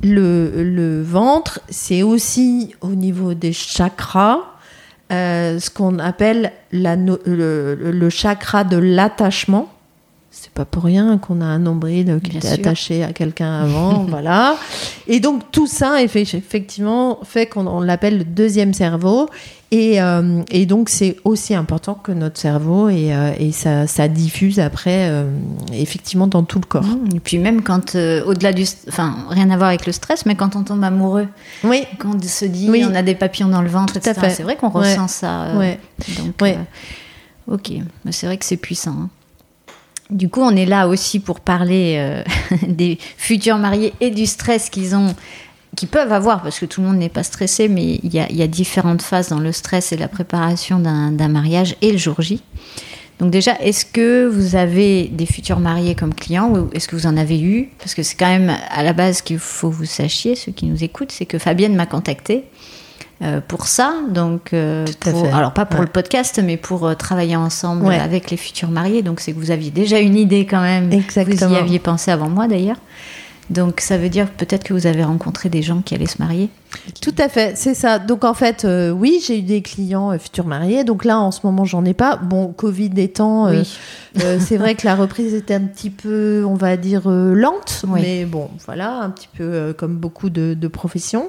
[0.03, 4.39] Le, le ventre, c'est aussi au niveau des chakras,
[5.13, 9.73] euh, ce qu'on appelle la le- le chakra de l'attachement.
[10.39, 14.57] C'est pas pour rien qu'on a un nombril qui était attaché à quelqu'un avant, voilà.
[15.09, 19.29] Et donc tout ça, effe- effectivement, fait qu'on on l'appelle le deuxième cerveau.
[19.73, 24.07] Et, euh, et donc c'est aussi important que notre cerveau et, euh, et ça, ça
[24.09, 25.25] diffuse après, euh,
[25.73, 26.85] effectivement, dans tout le corps.
[26.85, 27.17] Mm.
[27.17, 28.65] Et puis même quand, au-delà du...
[28.89, 31.27] Enfin, rien à voir avec le stress, mais quand on tombe amoureux,
[31.65, 32.85] Oui, quand on se dit Oui.
[32.89, 34.29] on a des papillons dans le ventre, Tout etc.
[34.37, 34.91] C'est vrai qu'on Ouais.
[34.93, 35.57] ressent ça.
[35.57, 35.81] ouais.
[36.19, 36.59] Donc, Ouais.
[37.49, 37.73] ok,
[38.11, 38.95] c'est vrai que c'est puissant.
[39.03, 39.09] hein.
[40.11, 42.23] Du coup, on est là aussi pour parler euh,
[42.69, 45.15] des futurs mariés et du stress qu'ils ont,
[45.75, 48.47] qu'ils peuvent avoir, parce que tout le monde n'est pas stressé, mais il y a,
[48.47, 52.43] différentes phases dans le stress et la préparation d'un mariage et le jour J.
[53.19, 57.07] Donc déjà, est-ce que vous avez des futurs mariés comme clients ou est-ce que vous
[57.07, 57.71] en avez eu?
[57.79, 60.67] Parce que c'est quand même à la base qu'il faut que vous sachiez, ceux qui
[60.67, 62.45] nous écoutent, c'est que Fabienne m'a contacté
[63.23, 63.95] euh, pour ça.
[64.11, 65.87] Donc, euh, pour- alors pas pour Ouais.
[65.87, 67.99] le podcast, mais pour euh, travailler ensemble Ouais.
[67.99, 69.03] avec les futurs mariés.
[69.03, 70.93] Donc c'est que vous aviez déjà une idée quand même.
[70.93, 71.49] Exactement.
[71.49, 72.77] Vous y aviez pensé avant moi d'ailleurs.
[73.51, 76.51] Donc ça veut dire peut-être que vous avez rencontré des gens qui allaient se marier.
[77.01, 77.99] Tout à fait, c'est ça.
[77.99, 80.85] Donc en fait, euh, oui, j'ai eu des clients euh, futurs mariés.
[80.85, 82.17] Donc là, en ce moment, j'en ai pas.
[82.17, 83.63] Bon, Covid étant, euh,
[84.17, 84.39] Oui.
[84.41, 87.85] c'est vrai que la reprise était un petit peu, on va dire, lente.
[87.89, 88.01] Oui.
[88.03, 91.29] Mais bon, voilà, un petit peu comme beaucoup de, de professions.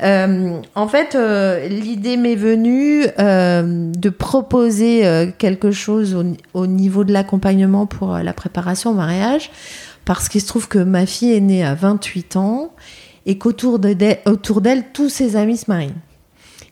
[0.00, 1.16] En fait,
[1.68, 8.90] l'idée m'est venue de proposer quelque chose au, au niveau de l'accompagnement pour la préparation
[8.90, 9.50] au mariage.
[10.08, 12.70] Parce qu'il se trouve que ma fille est née à 28 ans
[13.26, 15.92] et qu'autour de- d'elle, autour d'elle, tous ses amis se marient.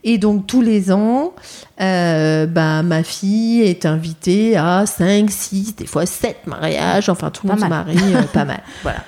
[0.05, 1.35] Et donc tous les ans,
[1.81, 7.11] euh, bah, ma fille est invitée à 5, 6, des fois 7 mariages.
[7.11, 8.63] Enfin, tout le monde se marie, euh, pas mal.
[8.83, 9.01] Voilà.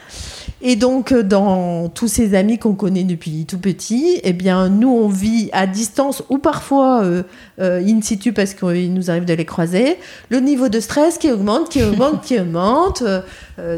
[0.61, 4.91] Et donc, euh, dans tous ces amis qu'on connaît depuis tout petit, eh bien, nous,
[4.91, 7.23] on vit à distance ou parfois euh,
[7.61, 9.99] euh, in situ parce qu'il nous arrive de les croiser.
[10.31, 13.05] Le niveau de stress qui augmente, qui augmente, qui augmente.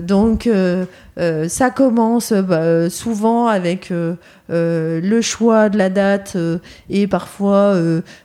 [0.03, 0.49] donc,
[1.49, 3.93] ça commence bah, souvent avec
[4.51, 6.37] le choix de la date
[6.89, 7.75] et parfois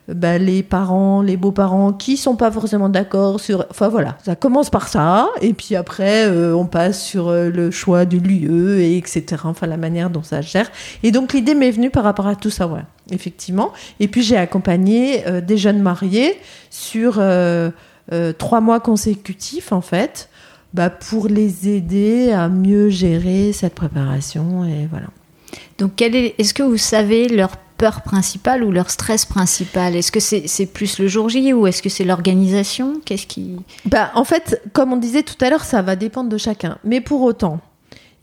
[0.08, 3.66] bah, les parents, les beaux-parents qui sont pas forcément d'accord sur.
[3.70, 5.30] Enfin voilà, ça commence par ça.
[5.42, 9.44] Et puis après, on passe sur le choix du lieu et etc.
[9.44, 10.72] Enfin, la manière dont ça gère.
[11.04, 13.72] Et donc, l'idée m'est venue par rapport à tout ça, ouais, effectivement.
[14.00, 17.70] Et puis, j'ai accompagné euh, des jeunes mariés sur euh,
[18.12, 20.30] euh, trois mois consécutifs, en fait,
[20.74, 24.66] bah, pour les aider à mieux gérer cette préparation.
[24.66, 25.08] Et voilà.
[25.78, 29.96] Donc, est, est-ce que vous savez leur peur principale ou leur stress principal?
[29.96, 33.02] Est-ce que c'est plus le jour J ou est-ce que c'est l'organisation?
[33.04, 33.58] Qu'est-ce qui?
[33.86, 36.78] Bah, En fait, comme on disait tout à l'heure, ça va dépendre de chacun.
[36.84, 37.60] Mais pour autant,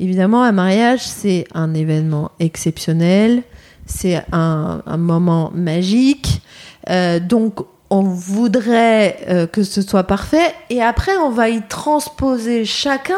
[0.02, 3.44] Évidemment, un mariage, c'est un événement exceptionnel,
[3.86, 6.42] c'est un, moment magique.
[6.90, 10.54] Euh, donc, on voudrait euh, que ce soit parfait.
[10.70, 13.14] Et après, on va y transposer chacun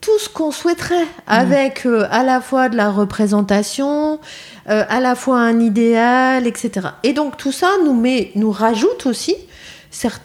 [0.00, 4.20] tout ce qu'on souhaiterait, avec euh, à la fois de la représentation,
[4.68, 6.88] à la fois un idéal, etc.
[7.04, 9.36] Et donc tout ça nous met, nous rajoute aussi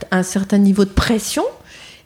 [0.09, 1.43] un certain niveau de pression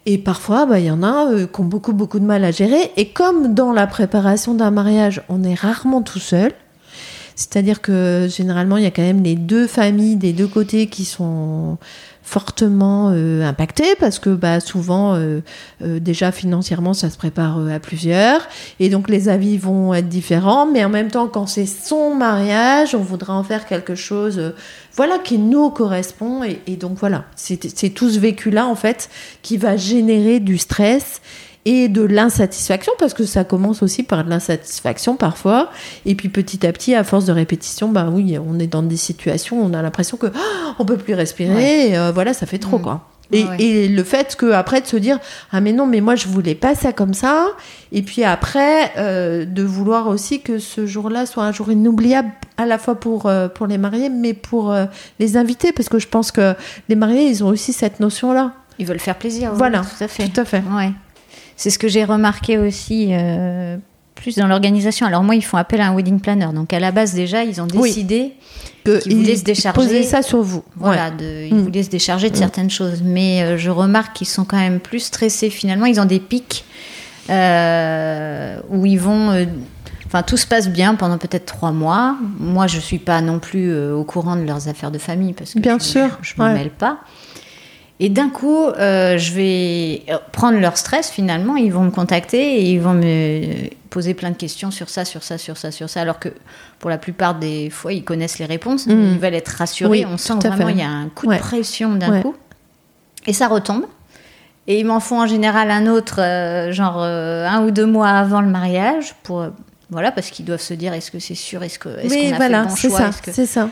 [0.06, 2.52] et parfois, bah, il y en a euh, qui ont beaucoup, beaucoup de mal à
[2.52, 2.92] gérer.
[2.96, 6.52] Et comme dans la préparation d'un mariage, on est rarement tout seul,
[7.36, 11.06] c'est-à-dire que généralement, il y a quand même les deux familles des deux côtés qui
[11.06, 11.78] sont
[12.26, 15.42] fortement euh, impacté parce que bah, souvent, euh,
[15.84, 18.42] euh, déjà financièrement, ça se prépare à plusieurs.
[18.80, 20.66] Et donc les avis vont être différents.
[20.66, 24.54] Mais en même temps, quand c'est son mariage, on voudra en faire quelque chose,
[24.96, 26.44] voilà, qui nous correspond.
[26.44, 29.10] Et, et donc voilà, c'est tout ce vécu-là en fait
[29.44, 31.22] qui va générer du stress
[31.66, 35.72] et de l'insatisfaction, parce que ça commence aussi par de l'insatisfaction parfois.
[36.06, 38.98] Et puis petit à petit, à force de répétition, bah oui, on est dans des
[38.98, 41.98] situations où on a l'impression que oh, on peut plus respirer.
[41.98, 42.82] Euh, voilà, ça fait trop, mm.
[42.84, 43.10] quoi.
[43.32, 45.18] Et, et, le fait que après de se dire
[45.52, 47.48] ah mais non mais moi je voulais pas ça comme ça
[47.92, 52.68] et puis après euh, de vouloir aussi que ce jour-là soit un jour inoubliable à
[52.68, 54.76] la fois pour euh, pour les mariés mais pour
[55.20, 56.54] les invités parce que je pense que
[56.88, 60.08] les mariés ils ont aussi cette notion là ils veulent faire plaisir voilà tout à
[60.08, 60.92] fait tout à fait ouais.
[61.56, 63.78] C'est ce que j'ai remarqué aussi euh,
[64.14, 65.06] plus dans l'organisation.
[65.06, 66.50] Alors moi, ils font appel à un wedding planner.
[66.54, 68.34] Donc à la base déjà, ils ont décidé
[68.84, 70.04] qu'ils voulaient se décharger.
[70.04, 70.64] Ça sur vous.
[70.76, 71.62] Voilà, de, ils mm.
[71.62, 72.40] voulaient se décharger de mm.
[72.40, 73.02] certaines choses.
[73.04, 75.50] Mais euh, je remarque qu'ils sont quand même plus stressés.
[75.50, 76.66] Finalement, ils ont des pics
[77.30, 79.48] euh, où ils vont.
[80.08, 82.18] Enfin, tout se passe bien pendant peut-être trois mois.
[82.38, 85.60] Moi, je suis pas non plus au courant de leurs affaires de famille parce que
[85.60, 87.00] bien je, sûr, je, je m'en mêle pas.
[88.00, 90.04] Et d'un coup, euh, je vais
[90.34, 91.56] prendre leur stress finalement.
[91.56, 95.24] Ils vont me contacter et ils vont me poser plein de questions sur ça, sur
[95.24, 96.02] ça, sur ça, sur ça.
[96.02, 96.30] Alors que
[96.80, 98.88] pour la plupart des fois, ils connaissent les réponses.
[98.88, 98.92] Mmh.
[98.92, 100.06] Ils veulent être rassurés.
[100.06, 102.36] On sent vraiment il y a un coup de pression d'un coup.
[103.28, 103.86] Et ça retombe.
[104.68, 108.10] Et ils m'en font en général un autre, euh, genre euh, un ou deux mois
[108.10, 109.46] avant le mariage, pour
[109.92, 112.38] voilà, parce qu'ils doivent se dire est-ce que c'est sûr, est-ce que est-ce qu'on a
[112.38, 113.70] voilà, fait le bon choix, c'est ça, c'est ça.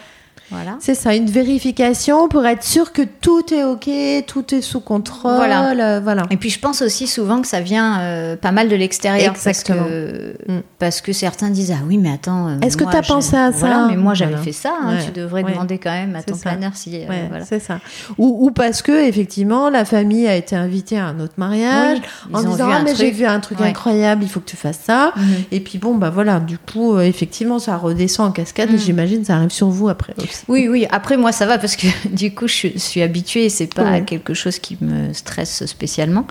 [0.80, 3.90] C'est ça, une vérification pour être sûr que tout est OK,
[4.28, 5.36] tout est sous contrôle.
[5.36, 5.72] Voilà.
[5.72, 9.34] Euh, Et puis je pense aussi souvent que ça vient euh, pas mal de l'extérieur.
[9.44, 10.62] Parce que, mm.
[10.80, 12.50] parce que certains disent Ah oui, mais attends.
[12.50, 14.74] Euh, Est-ce que tu as pensé à ça mais moi j'avais fait ça.
[14.82, 17.00] Hein, tu devrais demander quand même à ton planner si.
[17.46, 17.80] C'est ça.
[18.18, 22.00] Ou, ou, parce que, effectivement, la famille a été invitée à un autre mariage
[22.32, 25.14] en disant Ah, mais j'ai vu un truc incroyable, il faut que tu fasses ça.
[25.16, 25.22] Mm-hmm.
[25.52, 28.72] Et puis bon, bah voilà, du coup, effectivement, ça redescend en cascade.
[28.72, 28.78] Mm.
[28.78, 30.14] J'imagine ça arrive sur vous après.
[30.48, 30.86] Oui, oui.
[30.92, 34.34] Après, moi, ça va parce que du coup, je suis habituée et c'est pas quelque
[34.34, 36.26] chose qui me stresse spécialement.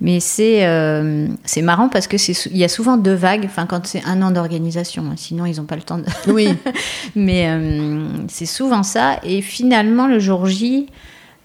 [0.00, 3.44] Mais c'est euh, c'est marrant parce que c'est il y a souvent deux vagues.
[3.46, 6.04] Enfin, quand c'est un an d'organisation, hein, sinon ils n'ont pas le temps de.
[6.26, 6.48] Oui.
[7.14, 9.20] Mais euh, c'est souvent ça.
[9.22, 10.88] Et finalement, le jour J,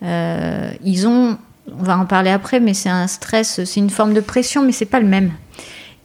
[0.04, 1.38] euh, ils ont.
[1.80, 4.72] On va en parler après, mais c'est un stress, c'est une forme de pression, mais
[4.72, 5.32] c'est pas le même.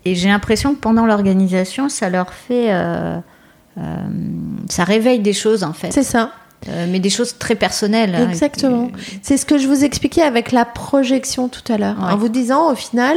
[0.04, 2.70] Et j'ai l'impression que pendant l'organisation, ça leur fait
[4.68, 5.92] ça réveille des choses en fait.
[5.92, 6.30] C'est ça.
[6.68, 8.14] Euh, mais des choses très personnelles.
[8.14, 8.90] Hein, Exactement.
[9.22, 11.96] C'est ce que je vous expliquais avec la projection tout à l'heure.
[12.00, 13.16] En vous disant, au final,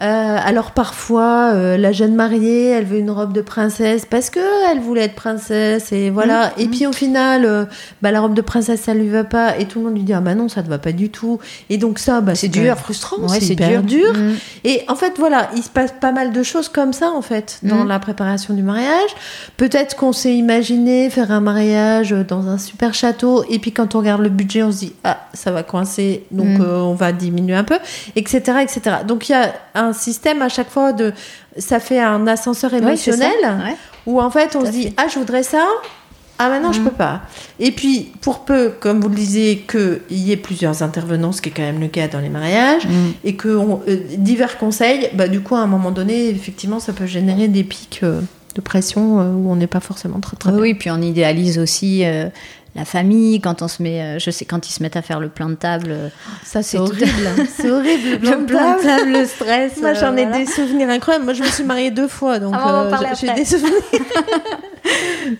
[0.00, 4.40] euh, alors parfois, euh, la jeune mariée, elle veut une robe de princesse parce que
[4.70, 6.48] elle voulait être princesse et voilà.
[6.48, 6.70] Mmh, et mmh.
[6.70, 7.64] puis au final, euh,
[8.00, 10.12] bah, la robe de princesse, ça lui va pas et tout le monde lui dit
[10.12, 11.38] ah bah non, ça ne va pas du tout.
[11.68, 14.12] Et donc ça, bah, c'est dur, frustrant, c'est hyper dur.
[14.14, 14.32] Mmh.
[14.64, 17.60] Et en fait, voilà, il se passe pas mal de choses comme ça en fait
[17.62, 19.10] dans la préparation du mariage.
[19.56, 23.98] Peut-être qu'on s'est imaginé faire un mariage dans un super château et puis quand on
[23.98, 27.64] regarde le budget, on se dit ah ça va coincer, donc on va diminuer un
[27.64, 27.78] peu,
[28.16, 28.96] etc., etc.
[29.06, 31.12] Donc il y a un système à chaque fois de.
[31.58, 33.76] Ça fait un ascenseur émotionnel Ouais.
[34.06, 34.94] où en fait on Tout se dit fait.
[34.96, 35.66] Ah, je voudrais ça.
[36.38, 36.84] Ah, maintenant je Mhm.
[36.86, 37.20] peux pas.
[37.60, 41.50] Et puis, pour peu, comme vous le disiez, qu'il y ait plusieurs intervenants, ce qui
[41.50, 42.90] est quand même le cas dans les mariages, Mm.
[43.24, 46.92] et que on- euh, divers conseils, bah, du coup, à un moment donné, effectivement, ça
[46.94, 48.20] peut générer des pics euh,
[48.56, 50.62] de pression euh, où on n'est pas forcément très très Oui, bien.
[50.62, 52.28] oui, puis on idéalise aussi euh,
[52.74, 55.20] la famille quand on se met, euh, je sais quand ils se mettent à faire
[55.20, 56.08] le plein de table, euh,
[56.44, 57.06] Ça, c'est tout- horrible.
[57.56, 58.10] c'est horrible.
[58.12, 59.76] le plein de table, le stress.
[59.78, 60.38] Moi, euh, j'en ai voilà.
[60.38, 61.24] des souvenirs incroyables.
[61.24, 63.72] Moi, je me suis mariée deux fois, donc Ah, euh, j'ai des souvenirs.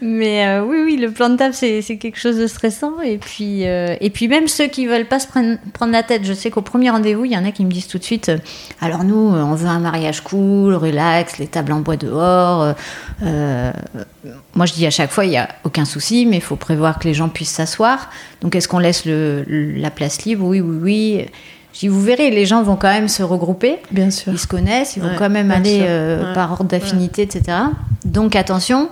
[0.00, 3.00] Mais euh, oui, oui, le plan de table, c'est quelque chose de stressant.
[3.00, 6.22] Et puis, euh, et puis même ceux qui veulent pas se prendre, prendre la tête,
[6.24, 8.28] je sais qu'au premier rendez-vous, il y en a qui me disent tout de suite,
[8.28, 8.38] euh,
[8.80, 12.74] alors nous, on veut un mariage cool, relax, les tables en bois dehors.
[13.20, 16.98] moi, je dis à chaque fois, il n'y a aucun souci, mais il faut prévoir
[16.98, 18.10] que les gens puissent s'asseoir.
[18.40, 20.46] Donc, est-ce qu'on laisse le, la place libre?
[20.46, 21.26] Oui, oui, oui.
[21.74, 23.78] Je dis, vous verrez, les gens vont quand même se regrouper.
[23.90, 24.32] Bien sûr.
[24.32, 26.34] Ils se connaissent, ils vont quand même aller Ouais.
[26.34, 27.56] par ordre d'affinité, etc.
[28.04, 28.90] Donc attention,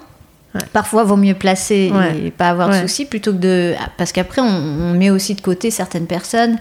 [0.55, 0.61] Ouais.
[0.73, 2.27] parfois vaut mieux placer Ouais.
[2.27, 2.81] et pas avoir de Ouais.
[2.83, 3.75] soucis plutôt que de...
[3.97, 6.59] Parce qu'après, on, on met aussi de côté certaines personnes.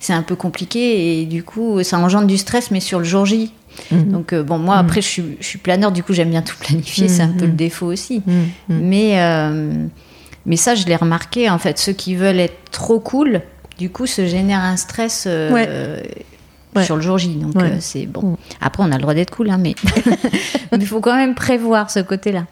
[0.00, 3.26] C'est un peu compliqué et du coup, ça engendre du stress, mais sur le jour
[3.26, 3.52] J.
[3.92, 4.10] Mhm.
[4.12, 6.56] Donc euh, bon, moi, après, je suis, je suis planeur, du coup, j'aime bien tout
[6.58, 7.06] planifier.
[7.08, 7.50] C'est un peu Mhm.
[7.50, 8.22] le défaut aussi.
[8.68, 9.72] Mais, euh,
[10.46, 13.40] mais ça, je l'ai remarqué, en fait, ceux qui veulent être trop cool,
[13.78, 16.00] du coup, se génèrent un stress euh,
[16.74, 16.84] Ouais.
[16.84, 17.34] sur le jour J.
[17.36, 17.62] Donc, Ouais.
[17.72, 18.22] euh, c'est bon.
[18.32, 18.36] Mm.
[18.60, 19.74] Après, on a le droit d'être cool, hein, mais
[20.72, 22.46] mais il faut quand même prévoir ce côté-là.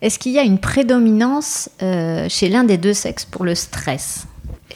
[0.00, 4.26] Est-ce qu'il y a une prédominance euh, chez l'un des deux sexes pour le stress?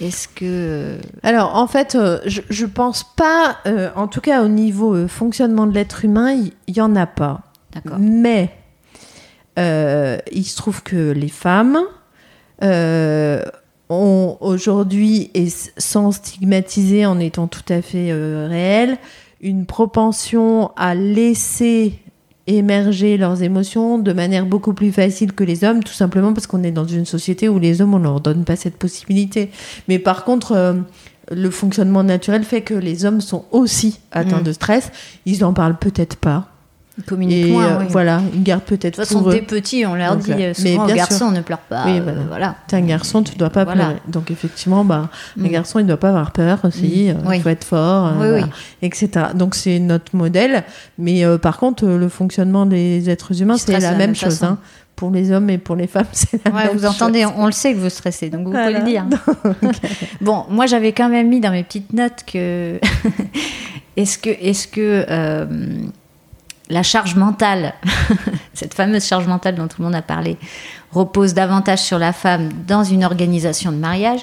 [0.00, 0.98] Est-ce que.
[1.22, 5.06] Alors, en fait, euh, je, je pense pas, euh, en tout cas au niveau euh,
[5.06, 7.42] fonctionnement de l'être humain, il y, en a pas.
[7.72, 7.98] D'accord.
[8.00, 8.50] Mais
[9.58, 11.78] euh, il se trouve que les femmes
[12.62, 13.44] euh,
[13.90, 18.98] ont aujourd'hui, et sans stigmatiser en étant tout à fait euh, réelles,
[19.40, 22.01] une propension à laisser
[22.46, 26.62] émerger leurs émotions de manière beaucoup plus facile que les hommes, tout simplement parce qu'on
[26.64, 29.50] est dans une société où les hommes, on leur donne pas cette possibilité.
[29.88, 30.74] Mais par contre, euh,
[31.30, 34.44] le fonctionnement naturel fait que les hommes sont aussi atteints Mm.
[34.44, 34.90] de stress.
[35.24, 36.48] Ils en parlent peut-être pas.
[36.98, 37.86] Ils communiquent Et moins, euh, oui.
[37.88, 40.82] voilà, ils gardent peut-être De toute façon, dès petit, on leur Donc, dit mais souvent
[40.82, 41.30] aux bien garçons, sûr.
[41.30, 41.84] ne pleure pas.
[41.86, 42.20] Oui, euh, voilà.
[42.28, 42.54] voilà.
[42.68, 43.84] T'es un garçon, tu dois pas Voilà.
[43.84, 44.00] pleurer.
[44.08, 45.08] Donc effectivement, bah,
[45.40, 45.48] un Mm.
[45.48, 47.06] garçon, il doit pas avoir peur aussi.
[47.06, 47.16] Mm.
[47.16, 47.36] euh, Oui.
[47.38, 48.48] Il faut être fort, Oui, voilà,
[48.82, 49.08] etc.
[49.34, 50.64] Donc c'est notre modèle.
[50.98, 54.42] Mais euh, par contre, le fonctionnement des êtres humains, c'est la même même chose.
[54.42, 54.58] hein.
[54.94, 56.90] Pour les hommes et pour les femmes, c'est la Ouais, même vous chose.
[56.90, 59.06] entendez, on le sait que vous stressez, donc vous pouvez le dire.
[60.20, 62.78] bon, moi j'avais quand même mis dans mes petites notes que
[63.96, 65.06] est-ce que, est-ce que
[66.70, 67.74] la charge mentale,
[68.54, 70.36] cette fameuse charge mentale dont tout le monde a parlé,
[70.92, 74.20] repose davantage sur la femme dans une organisation de mariage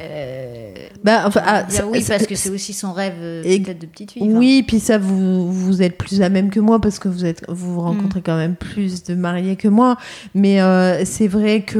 [0.00, 0.72] Euh,
[1.04, 3.86] Bah, enfin, ah, ça- oui, parce que c'est aussi son rêve euh, Et- peut-être de
[3.86, 4.22] petite fille.
[4.22, 7.44] Oui, puis ça, vous, vous êtes plus à même que moi parce que vous êtes,
[7.48, 7.84] vous Mm.
[7.84, 9.96] rencontrez quand même plus de mariés que moi.
[10.34, 11.78] Mais euh, c'est vrai que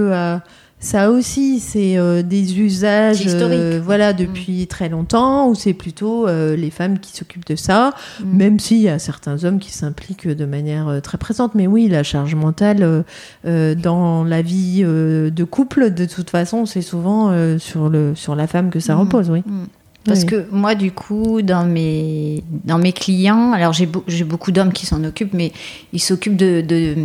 [0.84, 6.56] ça aussi, c'est euh, des usages, euh, voilà, depuis très longtemps, où c'est plutôt euh,
[6.56, 8.36] les femmes qui s'occupent de ça, Mm.
[8.36, 11.54] même s'il y a certains hommes qui s'impliquent de manière très présente.
[11.54, 13.04] Mais oui, la charge mentale
[13.44, 18.70] dans la vie de couple, de toute façon, c'est souvent sur le sur la femme
[18.70, 18.98] que ça Mm.
[19.00, 19.42] repose, oui.
[19.46, 19.64] Mm.
[20.04, 20.26] Parce Oui.
[20.26, 24.72] que moi, du coup, dans mes, dans mes clients, alors j'ai beau- j'ai beaucoup d'hommes
[24.72, 25.52] qui s'en occupent, mais
[25.92, 26.96] ils s'occupent de, de,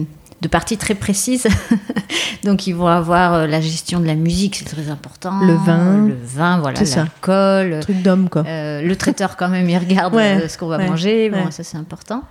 [0.41, 1.47] de parties très précises.
[2.43, 5.39] Donc, ils vont avoir euh, la gestion de la musique, c'est très important.
[5.41, 6.07] Le vin.
[6.07, 7.79] Le vin, voilà, l'alcool.
[7.81, 8.43] Truc d'homme, quoi.
[8.45, 11.29] Euh, le traiteur, quand même, il regarde Ouais, euh, ce qu'on va ouais, manger.
[11.29, 11.51] Bon, ouais.
[11.51, 12.23] ça, c'est important.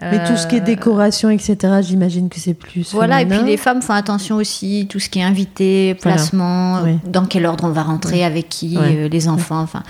[0.00, 2.92] Mais tout ce qui est décoration, etc., j'imagine que c'est plus.
[2.92, 7.26] Voilà, et puis les femmes font attention aussi, tout ce qui est invité, placement, dans
[7.26, 9.82] quel ordre on va rentrer, avec qui, euh, les enfants, enfin.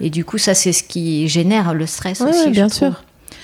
[0.00, 2.50] Et du coup, ça, c'est ce qui génère le stress aussi.
[2.50, 2.94] bien je trouve.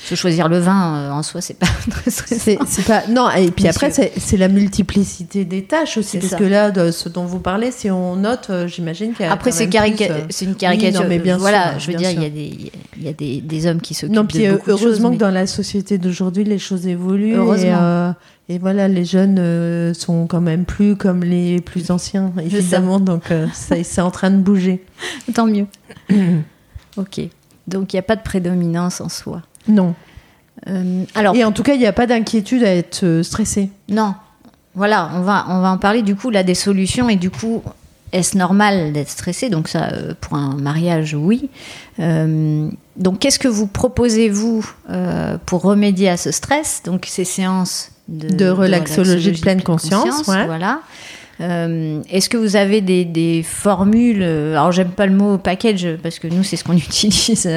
[0.07, 2.53] Se choisir le vin euh, en soi, c'est pas très stressant.
[2.67, 6.37] C'est pas non et puis après c'est la multiplicité des tâches aussi parce ça.
[6.37, 9.33] que là de ce dont vous parlez si on note euh, j'imagine qu'il y a
[9.33, 11.03] Après, c'est carica- euh, c'est une caricature.
[11.03, 13.13] non, mais bien voilà, sûr, je veux dire, il y a des, il y a
[13.13, 15.31] des, des hommes qui s'occupent non de puis beaucoup de choses, heureusement mais- que dans
[15.31, 17.67] la société d'aujourd'hui les choses évoluent Heureusement.
[17.67, 18.13] et, euh,
[18.49, 23.33] et voilà les jeunes euh, sont quand même plus comme les plus anciens évidemment donc
[23.33, 24.85] euh, ça c'est en train de bouger
[25.35, 25.67] Tant mieux.
[26.97, 27.21] ok.
[27.67, 29.43] Donc, il n'y a pas de prédominance en soi.
[29.69, 29.95] Non
[30.69, 33.69] Euh, alors, et en tout cas il n'y a pas d'inquiétude à être euh, stressé
[33.89, 34.15] Non.
[34.75, 37.63] Voilà, on va, on va en parler du coup là des solutions et du coup,
[38.13, 39.49] est-ce normal d'être stressé?
[39.51, 41.49] Donc ça, euh, pour un mariage, oui.
[42.01, 46.83] Euh, donc qu'est-ce que vous proposez vous euh, pour remédier à ce stress?
[46.85, 50.47] Donc ces séances de, De relaxologie de pleine conscience, ouais.
[50.47, 50.81] voilà.
[51.41, 56.19] Euh, Est-ce que vous avez des, formules euh, Alors, j'aime pas le mot package parce
[56.19, 57.49] que nous, c'est ce qu'on utilise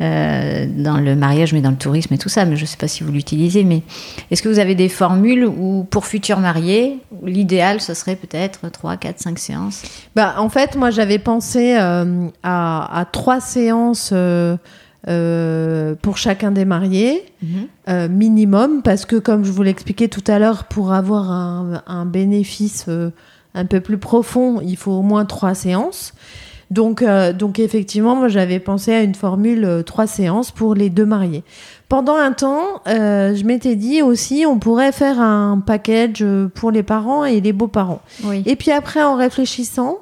[0.00, 2.44] euh, dans le mariage, mais dans le tourisme et tout ça.
[2.44, 3.64] Mais je sais pas si vous l'utilisez.
[3.64, 3.82] Mais
[4.30, 8.96] est-ce que vous avez des formules où, pour futurs mariés, l'idéal, ce serait peut-être 3,
[8.96, 9.82] 4, 5 séances?
[10.14, 12.04] Bah, en fait, moi, j'avais pensé à,
[12.42, 14.12] à trois séances
[15.08, 17.24] euh, pour chacun des mariés,
[17.88, 22.06] euh, minimum, parce que, comme je vous l'expliquais tout à l'heure, pour avoir un, un
[22.06, 23.10] bénéfice euh,
[23.54, 26.12] un peu plus profond, il faut au moins trois séances.
[26.70, 30.90] Donc, euh, donc effectivement, moi, j'avais pensé à une formule euh, trois séances pour les
[30.90, 31.44] deux mariés.
[31.88, 36.82] Pendant un temps, euh, je m'étais dit aussi, on pourrait faire un package pour les
[36.82, 38.02] parents et les beaux-parents.
[38.24, 38.42] Oui.
[38.46, 39.98] Et puis après, en réfléchissant,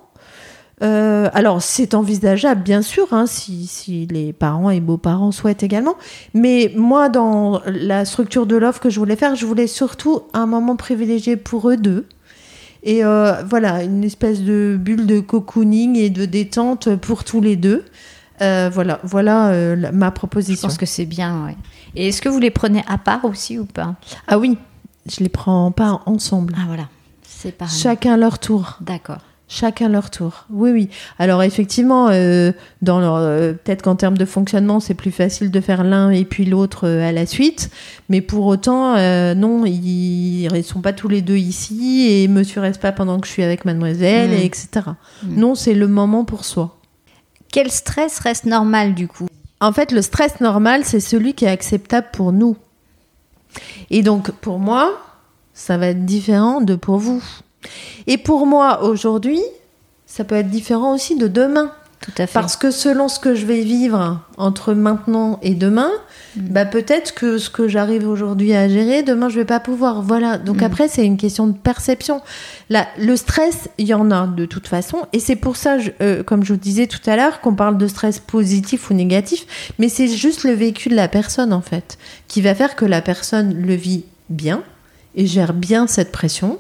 [0.83, 5.97] euh, alors c'est envisageable bien sûr, hein, si, si les parents et beaux-parents souhaitent également.
[6.35, 10.47] Mais moi, dans la structure de l'offre que je voulais faire, je voulais surtout un
[10.47, 12.07] moment privilégié pour eux deux.
[12.83, 17.57] Et euh, voilà, une espèce de bulle de cocooning et de détente pour tous les
[17.57, 17.85] deux.
[18.43, 20.69] Euh, voilà, voilà euh, ma Je proposition.
[20.69, 21.57] pense que c'est bien, ouais.
[21.95, 23.95] Et est-ce que vous les prenez à part aussi ou pas?
[24.27, 24.59] Ah oui,
[25.09, 26.55] je les prends pas ensemble.
[26.59, 26.89] Ah voilà,
[27.23, 27.75] c'est pareil.
[27.75, 28.77] Chacun leur tour.
[28.81, 29.21] D'accord.
[29.47, 30.47] Chacun leur tour.
[30.51, 30.89] Oui, oui.
[31.19, 35.61] Alors effectivement, euh, dans leur, euh, peut-être qu'en termes de fonctionnement, c'est plus facile de
[35.61, 37.71] faire l'un et puis l'autre euh, à la suite.
[38.09, 38.95] Mais pour autant,
[39.35, 43.27] non, ils ne sont pas tous les deux ici et Monsieur reste pas pendant que
[43.27, 44.35] je suis avec Mademoiselle, Mm.
[44.35, 44.69] et etc.
[45.23, 45.37] Mm.
[45.41, 46.79] Non, c'est le moment pour soi.
[47.53, 49.27] Quel stress reste normal du coup?
[49.61, 52.57] En fait, le stress normal, c'est celui qui est acceptable pour nous.
[53.91, 54.93] Et donc, pour moi,
[55.53, 57.23] ça va être différent de pour vous.
[58.07, 59.41] Et pour moi, aujourd'hui,
[60.07, 61.71] ça peut être différent aussi de demain.
[62.01, 62.35] Tout à fait.
[62.35, 65.91] Parce que selon ce que je vais vivre entre maintenant et demain,
[66.37, 66.41] Mm.
[66.51, 70.03] bah peut-être que ce que j'arrive aujourd'hui à gérer, demain je vais pas pouvoir.
[70.03, 70.37] Voilà.
[70.37, 70.65] Donc Mm.
[70.65, 72.21] après, c'est une question de perception.
[72.69, 74.99] Là, le stress, il y en a de toute façon.
[75.15, 77.79] Et c'est pour ça, je- euh, comme je vous disais tout à l'heure, qu'on parle
[77.79, 79.47] de stress positif ou négatif.
[79.79, 81.97] Mais c'est juste le vécu de la personne, en fait,
[82.29, 84.63] qui va faire que la personne le vit bien
[85.17, 86.59] et gère bien cette pression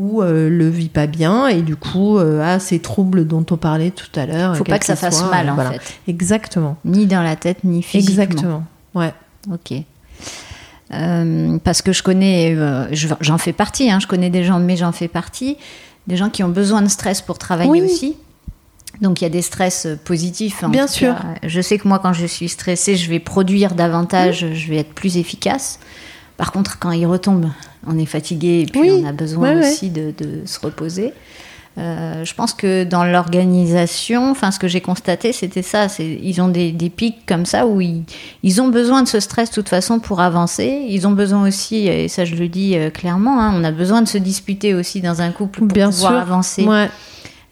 [0.00, 3.56] ou euh, le vit pas bien et du coup euh, a ces troubles dont on
[3.56, 4.56] parlait tout à l'heure.
[4.56, 5.72] Faut pas que ça fasse soient, mal euh, en voilà.
[5.72, 5.94] fait.
[6.08, 6.76] Exactement.
[6.84, 8.22] Ni dans la tête, ni physiquement.
[8.24, 8.64] Exactement.
[8.94, 9.12] Ouais.
[9.52, 9.74] Ok.
[10.92, 14.58] Euh, parce que je connais, euh, je- j'en fais partie, hein, je connais des gens,
[14.58, 15.56] mais j'en fais partie,
[16.08, 17.82] des gens qui ont besoin de stress pour travailler Oui.
[17.82, 18.16] aussi.
[19.00, 20.64] Donc il y a des stress euh, positifs.
[20.64, 21.14] en Bien sûr.
[21.14, 21.24] cas.
[21.46, 24.92] Je sais que moi, quand je suis stressée, je vais produire davantage, je vais être
[24.92, 25.78] plus efficace.
[26.40, 27.48] Par contre, quand il retombe,
[27.86, 29.02] on est fatigué et puis Oui.
[29.04, 29.70] on a besoin Ouais, ouais.
[29.72, 31.12] aussi de, de se reposer.
[31.76, 35.86] Euh, je pense que dans l'organisation, enfin, ce que j'ai constaté, c'était ça.
[35.98, 38.04] Ils ont des, des pics comme ça où ils,
[38.42, 40.86] ils ont besoin de ce stress de toute façon pour avancer.
[40.88, 44.00] Ils ont besoin aussi, et ça je le dis euh, clairement, hein, on a besoin
[44.02, 46.20] de se disputer aussi dans un couple pour Bien pouvoir sûr.
[46.20, 46.88] avancer Ouais.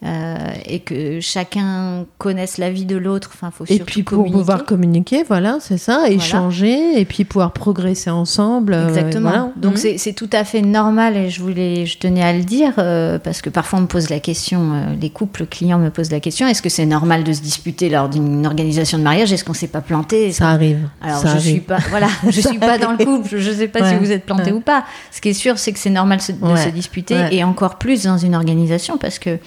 [0.05, 0.37] Euh,
[0.67, 3.31] et que chacun connaisse la vie de l'autre.
[3.35, 4.39] Enfin, faut Et puis pour communiquer.
[4.39, 8.75] pouvoir communiquer, voilà, c'est ça, échanger et puis pouvoir progresser ensemble.
[8.75, 9.29] euh, Exactement.
[9.29, 9.53] voilà.
[9.57, 9.95] Donc Mhm.
[9.99, 13.43] c'est tout à fait normal et je voulais, je tenais à le dire euh, parce
[13.43, 16.63] que parfois on me pose la question, les couples clients me posent la question, est-ce
[16.63, 19.33] que c'est normal de se disputer lors d'une organisation de mariage?
[19.33, 20.31] Est-ce qu'on s'est pas planté?
[20.33, 20.89] Ça arrive.
[21.03, 21.43] Alors ça je arrive.
[21.51, 24.25] suis pas, voilà, je suis pas dans le couple, je sais pas si vous êtes
[24.27, 24.53] planté Ouais.
[24.53, 24.85] ou pas.
[25.11, 26.57] Ce qui est sûr, c'est que c'est normal se- de Ouais.
[26.57, 29.39] se disputer et encore plus dans une organisation parce que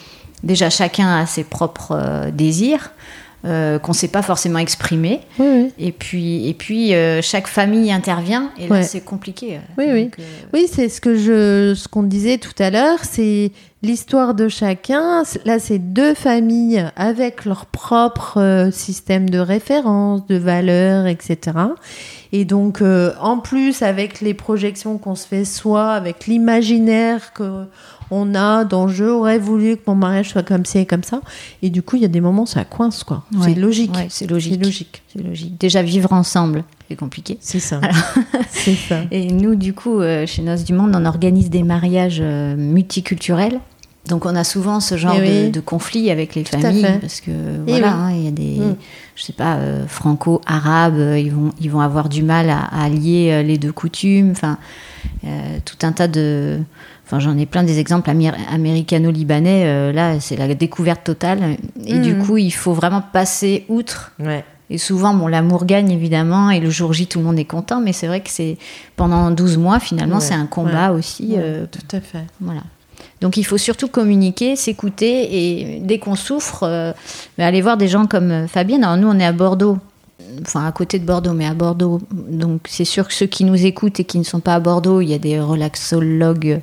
[0.44, 2.92] déjà chacun a ses propres euh, désirs.
[3.44, 5.74] euh, qu'on ne sait pas forcément exprimer Oui, oui.
[5.80, 8.84] et puis et puis euh, chaque famille intervient et là Ouais.
[8.84, 10.12] c'est compliqué Oui, oui.
[10.20, 10.24] Euh,
[10.54, 15.24] Oui, c'est ce que je, ce qu'on disait tout à l'heure, c'est l'histoire de chacun.
[15.44, 21.40] Là, c'est deux familles avec leur propre système de référence, de valeurs, etc.
[22.32, 27.66] Et donc, euh, en plus, avec les projections qu'on se fait soi, avec l'imaginaire que
[28.12, 31.22] on a dans je aurais voulu que mon mariage soit comme ci et comme ça.
[31.62, 33.24] Et du coup, il y a des moments, ça coince, quoi.
[33.34, 33.46] Ouais.
[33.46, 33.96] C'est logique.
[33.96, 34.54] Ouais, c'est logique.
[34.54, 35.02] C'est logique.
[35.14, 35.58] C'est logique.
[35.58, 37.38] Déjà vivre ensemble, c'est compliqué.
[37.40, 37.80] C'est ça.
[38.50, 39.02] c'est ça.
[39.12, 43.60] Et nous, du coup, euh, chez Noces du Monde, on organise des mariages euh, multiculturels.
[44.08, 45.46] Donc, on a souvent ce genre Eh oui.
[45.48, 47.94] de, de conflit avec les familles parce que Eh voilà, oui.
[47.98, 48.76] hein, il y a des, Mm.
[49.16, 52.84] je sais pas, euh, franco-arabes, euh, ils vont, ils vont avoir du mal à, à
[52.86, 54.32] allier euh, les deux coutumes.
[54.32, 54.58] Enfin,
[55.26, 56.58] euh, tout un tas de,
[57.06, 59.64] enfin, j'en ai plein des exemples améri- américano-libanais.
[59.66, 61.58] euh, là, c'est la découverte totale.
[61.86, 62.26] Et du Mm.
[62.26, 64.44] coup, il faut vraiment passer outre Ouais.
[64.72, 67.80] et souvent, bon, l'amour gagne évidemment, et le jour J, tout le monde est content,
[67.82, 68.58] mais c'est vrai que c'est
[68.96, 71.34] pendant 12 mois, finalement, Ouais, c'est un combat aussi.
[71.36, 72.26] Ouais, tout à fait.
[72.40, 72.62] voilà.
[73.22, 76.92] Donc il faut surtout communiquer, s'écouter, et dès qu'on souffre, euh,
[77.38, 78.84] bah, aller voir des gens comme euh, Fabienne.
[78.84, 79.78] Alors nous, on est à Bordeaux,
[80.42, 82.02] enfin à côté de Bordeaux, mais à Bordeaux.
[82.12, 85.02] Donc c'est sûr que ceux qui nous écoutent et qui ne sont pas à Bordeaux,
[85.02, 86.62] il y a des relaxologues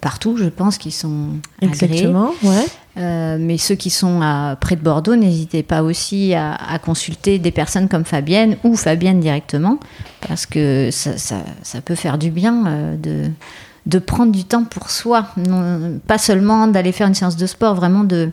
[0.00, 1.28] partout, je pense, qui sont
[1.62, 2.66] Exactement, ouais.
[2.98, 7.50] Euh, mais ceux qui sont à, près de Bordeaux, n'hésitez pas aussi à, consulter des
[7.50, 9.78] personnes comme Fabienne ou Fabienne directement,
[10.26, 13.30] parce que ça, ça, ça peut faire du bien euh, de,
[13.86, 17.74] de prendre du temps pour soi, non, pas seulement d'aller faire une séance de sport,
[17.74, 18.30] vraiment de,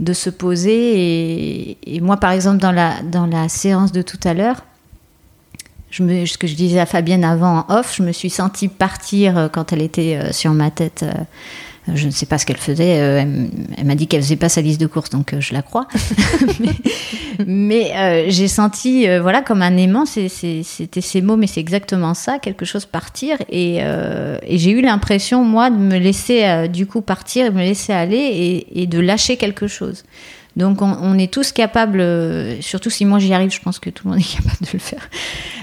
[0.00, 1.78] de se poser.
[1.86, 4.64] Et, moi, par exemple, dans la, dans la séance de tout à l'heure,
[5.90, 9.48] ce que je disais à Fabienne avant en off, je me suis sentie partir euh,
[9.48, 11.04] quand elle était sur ma tête
[11.94, 13.00] je ne sais pas ce qu'elle faisait.
[13.00, 13.24] Euh,
[13.76, 15.86] elle, m'a dit qu'elle faisait pas sa liste de courses, donc euh, je la crois.
[17.46, 22.38] mais, euh, j'ai senti, voilà, comme un aimant, c'était ces mots, mais c'est exactement ça,
[22.38, 23.36] quelque chose partir.
[23.48, 27.92] Et, et j'ai eu l'impression, moi, de me laisser du coup partir, de me laisser
[27.92, 30.04] aller et, et de lâcher quelque chose.
[30.56, 32.04] Donc on, est tous capables,
[32.60, 34.78] surtout si moi j'y arrive, je pense que tout le monde est capable de le
[34.78, 35.08] faire.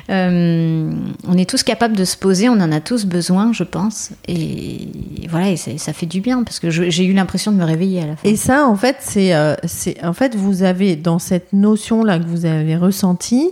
[0.09, 0.91] Euh,
[1.27, 4.11] on est tous capables de se poser, on en a tous besoin, je pense.
[4.27, 4.87] Et
[5.29, 8.07] voilà, et ça fait du bien parce que j'ai eu l'impression de me réveiller à
[8.07, 8.29] la fin.
[8.29, 9.55] Et ça, en fait, c'est, euh,
[10.03, 13.51] en fait, vous avez dans cette notion là que vous avez ressentie,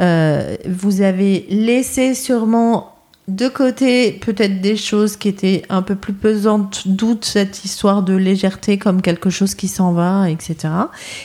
[0.00, 2.90] euh, vous avez laissé sûrement
[3.28, 8.14] de côté peut-être des choses qui étaient un peu plus pesantes, doute cette histoire de
[8.14, 10.56] légèreté comme quelque chose qui s'en va, etc.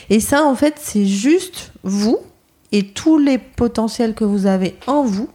[0.08, 2.18] Et ça, en fait, c'est juste vous
[2.72, 5.28] et tous les potentiels que vous avez en vous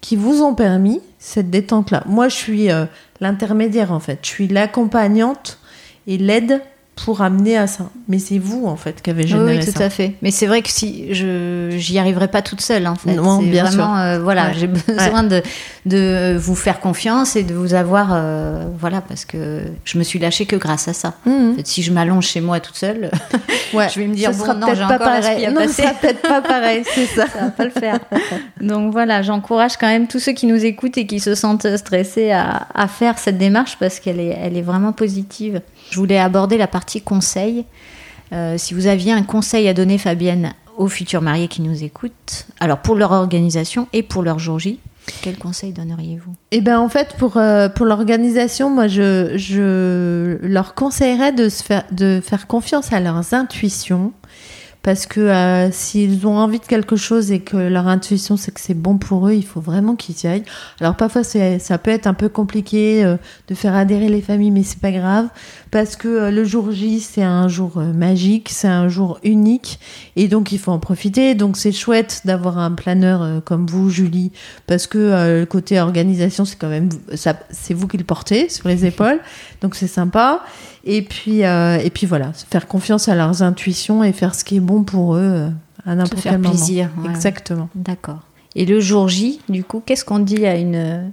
[0.00, 2.04] qui vous ont permis cette détente-là.
[2.06, 2.86] Moi, je suis euh,
[3.20, 4.20] l'intermédiaire, en fait.
[4.22, 5.58] Je suis l'accompagnante
[6.06, 6.62] et l'aide
[7.04, 7.90] pour amener à ça.
[8.08, 9.68] Mais c'est vous, en fait, qui avez généré ça.
[9.68, 10.14] Oui, tout à fait.
[10.22, 13.14] Mais c'est vrai que si je j'y arriverai pas toute seule, en fait.
[13.14, 13.98] Non, bien vraiment, sûr.
[13.98, 15.42] Euh, voilà, j'ai besoin de,
[15.86, 20.18] de vous faire confiance et de vous avoir, euh, voilà, parce que je me suis
[20.18, 21.14] lâchée que grâce à ça.
[21.24, 21.52] Mhm.
[21.52, 23.10] En fait, si je m'allonge chez moi toute seule,
[23.74, 23.88] ouais.
[23.94, 25.46] je vais me dire, bon, non, j'ai pas encore pareil.
[25.46, 25.82] à Non, passer.
[25.82, 27.26] ça peut-être pas pareil, c'est ça.
[27.26, 27.98] ça va pas le faire.
[28.60, 32.30] Donc voilà, j'encourage quand même tous ceux qui nous écoutent et qui se sentent stressés
[32.32, 35.60] à, à faire cette démarche parce qu'elle est, elle est vraiment positive.
[35.90, 37.64] Je voulais aborder la partie conseil.
[38.32, 42.46] Euh, si vous aviez un conseil à donner, Fabienne, aux futurs mariés qui nous écoutent,
[42.60, 44.78] alors pour leur organisation et pour leur jour J,
[45.22, 46.34] quel conseil donneriez-vous?
[46.50, 51.62] Eh ben en fait pour euh, pour l'organisation, moi je, je leur conseillerais de se
[51.62, 54.12] faire de faire confiance à leurs intuitions
[54.82, 58.60] parce que euh, s'ils ont envie de quelque chose et que leur intuition c'est que
[58.60, 60.44] c'est bon pour eux, il faut vraiment qu'ils y aillent.
[60.80, 63.16] Alors parfois ça peut être un peu compliqué euh,
[63.48, 65.28] de faire adhérer les familles, mais c'est pas grave
[65.70, 69.80] parce que euh, le jour J c'est un jour euh, magique, c'est un jour unique
[70.16, 71.34] et donc il faut en profiter.
[71.34, 74.32] Donc c'est chouette d'avoir un planeur comme vous, Julie,
[74.66, 78.68] parce que le côté organisation c'est quand même ça, c'est vous qui le portez sur
[78.68, 79.20] les épaules,
[79.60, 80.42] donc c'est sympa.
[80.90, 84.56] Et puis, euh, et puis voilà, faire confiance à leurs intuitions et faire ce qui
[84.56, 85.48] est bon pour eux euh,
[85.84, 86.48] à n'importe quel moment.
[86.48, 86.88] plaisir.
[87.04, 87.10] ouais.
[87.10, 87.68] Exactement.
[87.74, 88.20] D'accord.
[88.56, 91.12] Et le jour J, du coup, qu'est-ce qu'on dit à une,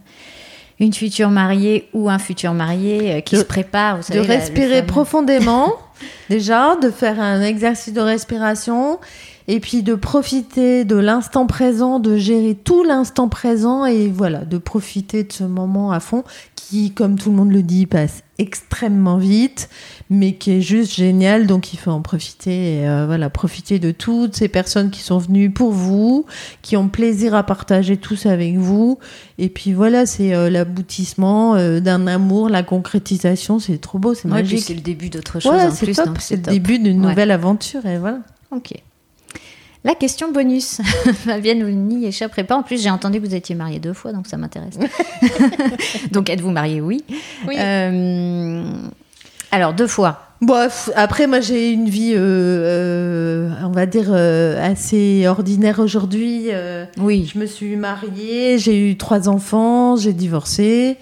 [0.80, 4.22] une future mariée ou un futur marié euh, qui De- se prépare vous De savez,
[4.22, 5.74] respirer profondément,
[6.30, 9.00] déjà, de faire un exercice de respiration,
[9.50, 14.58] et puis de profiter de l'instant présent, de gérer tout l'instant présent, et voilà, de
[14.58, 16.24] profiter de ce moment à fond,
[16.56, 19.70] qui, comme tout le monde le dit, passe extrêmement vite,
[20.10, 23.92] mais qui est juste génial, donc il faut en profiter, et euh, voilà, profiter de
[23.92, 26.26] toutes ces personnes qui sont venues pour vous,
[26.62, 29.00] qui ont plaisir à partager tout ça avec vous,
[29.38, 34.26] et puis voilà, c'est euh, l'aboutissement euh, d'un amour, la concrétisation, c'est trop beau, c'est
[34.28, 34.60] Ouais, magique.
[34.60, 36.54] c'est le début d'autre chose Ouais, c'est top, c'est le top.
[36.54, 37.10] début d'une Ouais.
[37.10, 38.20] nouvelle aventure, et voilà.
[38.52, 38.74] Ok.
[39.86, 40.82] La question bonus.
[41.14, 42.56] Fabienne, vous n'y échapperez pas.
[42.56, 44.80] En plus, j'ai entendu que vous étiez mariée deux fois, donc ça m'intéresse.
[46.12, 46.82] donc, êtes-vous mariée?
[46.82, 47.04] Oui.
[47.48, 47.56] Oui.
[47.60, 48.64] Euh,
[49.52, 50.22] alors, deux fois.
[50.42, 56.48] Bref, après, moi, j'ai une vie, euh, euh, on va dire, assez ordinaire aujourd'hui.
[56.98, 57.32] Oui.
[57.32, 60.98] je me suis mariée, j'ai eu trois enfants, j'ai divorcé.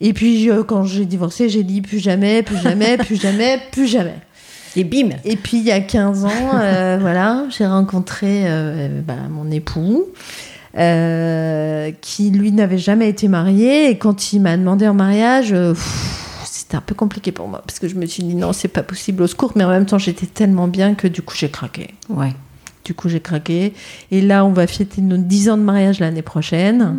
[0.00, 4.14] Et puis, quand j'ai divorcé, j'ai dit plus jamais, plus jamais, plus jamais, plus jamais.
[4.78, 5.10] Et bim.
[5.24, 10.06] Et puis, il y a 15 ans, euh, voilà, j'ai rencontré euh, bah, mon époux.
[10.78, 13.90] euh, qui lui n'avait jamais été marié.
[13.90, 15.54] Et quand il m'a demandé en mariage
[16.44, 17.62] c'était un peu compliqué pour moi.
[17.66, 19.52] Parce que je me suis dit non c'est pas possible au secours.
[19.56, 21.94] Mais en même temps j'étais tellement bien que du coup j'ai craqué.
[22.10, 22.32] Ouais.
[22.84, 23.72] du coup j'ai craqué.
[24.10, 26.98] Et là on va fêter nos 10 ans de mariage l'année prochaine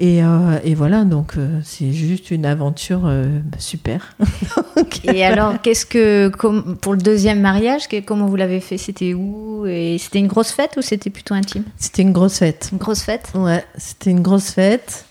[0.00, 4.16] et, euh, et voilà donc euh, c'est juste une aventure euh, super.
[4.76, 6.28] Donc, Et alors, qu'est-ce que.
[6.28, 8.78] comme- pour le deuxième mariage, que- comment vous l'avez fait?
[8.78, 9.66] C'était où?
[9.66, 11.64] Et c'était une grosse fête ou c'était plutôt intime?
[11.76, 12.70] C'était une grosse fête.
[12.72, 13.30] Une grosse fête?
[13.34, 15.04] Ouais, c'était une grosse fête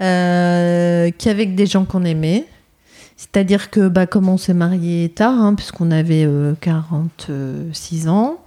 [0.00, 2.44] euh, qu'avec des gens qu'on aimait.
[3.16, 8.38] C'est-à-dire que, bah, comme on s'est marié tard, hein, puisqu'on avait euh, 46 ans,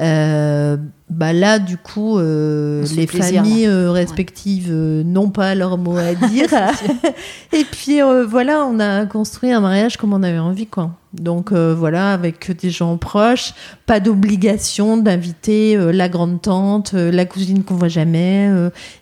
[0.00, 0.76] Euh,
[1.10, 6.14] bah là, du coup, euh, les plaisir, familles euh, respectives n'ont pas leur mot à
[6.14, 6.48] dire.
[7.52, 10.92] et puis voilà, on a construit un mariage comme on avait envie, quoi.
[11.12, 13.52] Donc voilà, avec des gens proches,
[13.84, 18.48] pas d'obligation d'inviter la grande tante, la cousine qu'on voit jamais,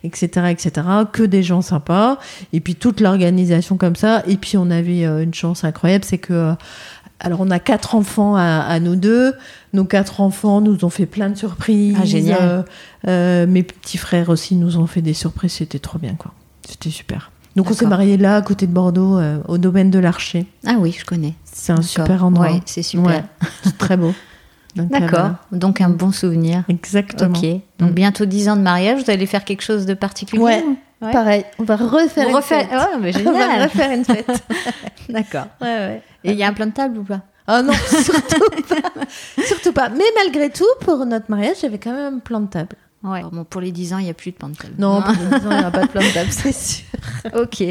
[0.03, 0.71] etc., etc.
[1.13, 2.17] Que des gens sympas.
[2.51, 4.23] Et puis toute l'organisation comme ça.
[4.27, 6.55] Et puis on avait une chance incroyable, c'est que
[7.19, 9.33] alors on a quatre enfants à, à nous deux.
[9.73, 11.97] Nos quatre enfants nous ont fait plein de surprises.
[12.01, 12.39] Ah, génial.
[12.41, 12.63] Euh,
[13.07, 15.53] euh, mes petits frères aussi nous ont fait des surprises.
[15.53, 16.31] C'était trop bien, quoi.
[16.67, 17.31] C'était super.
[17.55, 20.45] Donc on s'est mariés là, à côté de Bordeaux, euh, au domaine de l'Archer.
[20.65, 21.33] Ah oui, je connais.
[21.43, 22.51] C'est un super endroit.
[22.51, 23.05] Ouais, c'est super.
[23.07, 23.23] Ouais,
[23.63, 24.13] c'est très beau.
[24.75, 25.31] D'accord.
[25.51, 26.63] Donc un bon souvenir.
[26.69, 27.37] Exactement.
[27.37, 27.45] Ok.
[27.79, 27.93] Donc Mm.
[27.93, 30.63] bientôt 10 ans de mariage, vous allez faire quelque chose de particulier Ouais.
[31.01, 31.11] Ouais.
[31.13, 32.71] Pareil, on va refaire une refait- fête.
[32.71, 33.63] Ouais, mais On va génial.
[33.63, 34.29] refaire une fête.
[35.09, 35.45] D'accord.
[35.61, 36.03] ouais, ouais.
[36.25, 37.21] Et il y a un plan de table ou pas?
[37.47, 37.73] Oh non,
[38.03, 39.43] surtout pas.
[39.45, 39.89] surtout pas.
[39.89, 42.75] Mais malgré tout, pour notre mariage, j'avais quand même un plan de table.
[43.01, 43.21] Ouais.
[43.31, 44.73] Bon, pour les 10 ans, il n'y a plus de plan de table.
[44.77, 46.83] Non, pour les gens, il n'y a pas de plan de table, c'est sûr.
[47.33, 47.63] ok.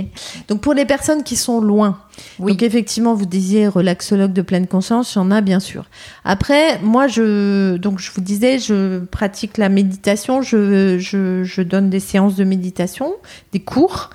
[0.49, 1.99] Donc pour les personnes qui sont loin,
[2.39, 2.53] Oui.
[2.53, 5.85] donc effectivement, vous disiez relaxologue de pleine conscience, il y en a bien sûr.
[6.25, 11.91] Après, moi, je, donc je vous disais, je pratique la méditation, je, je, je donne
[11.91, 13.13] des séances de méditation,
[13.53, 14.09] des cours.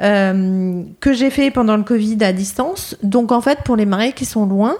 [0.00, 2.94] euh, que j'ai fait pendant le Covid à distance.
[3.02, 4.76] Donc en fait, pour les mariés qui sont loin,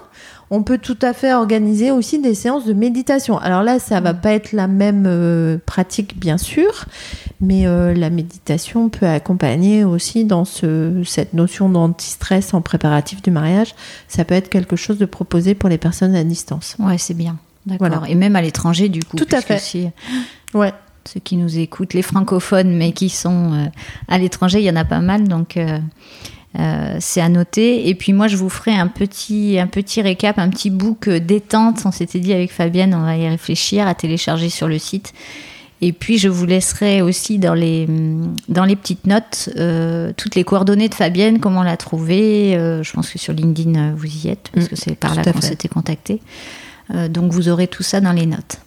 [0.51, 3.37] on peut tout à fait organiser aussi des séances de méditation.
[3.37, 6.85] Alors là, ça va pas être la même euh, pratique, bien sûr,
[7.39, 13.31] mais euh, la méditation peut accompagner aussi dans ce, cette notion d'anti-stress en préparatif du
[13.31, 13.75] mariage.
[14.07, 16.75] Ça peut être quelque chose de proposé pour les personnes à distance.
[16.79, 17.37] Ouais, c'est bien.
[17.65, 17.87] D'accord.
[17.89, 18.09] Voilà.
[18.09, 19.17] Et même à l'étranger, du coup.
[19.17, 19.59] Tout à fait.
[19.59, 19.89] si-
[20.53, 20.73] Ouais.
[21.05, 23.65] ceux qui nous écoutent, les francophones, mais qui sont euh,
[24.07, 25.57] à l'étranger, il y en a pas mal, donc
[26.57, 27.89] euh, c'est à noter.
[27.89, 31.19] Et puis moi, je vous ferai un petit, un petit récap, un petit book euh,
[31.19, 31.81] détente.
[31.85, 35.13] On s'était dit avec Fabienne, on va y réfléchir, à télécharger sur le site.
[35.81, 37.87] Et puis je vous laisserai aussi dans les,
[38.49, 42.57] dans les petites notes euh, toutes les coordonnées de Fabienne, comment la trouver.
[42.57, 45.23] Euh, je pense que sur LinkedIn, vous y êtes, parce Mm, que c'est par là
[45.23, 46.21] qu'on s'était contacté.
[46.93, 48.57] Euh, donc vous aurez tout ça dans les notes.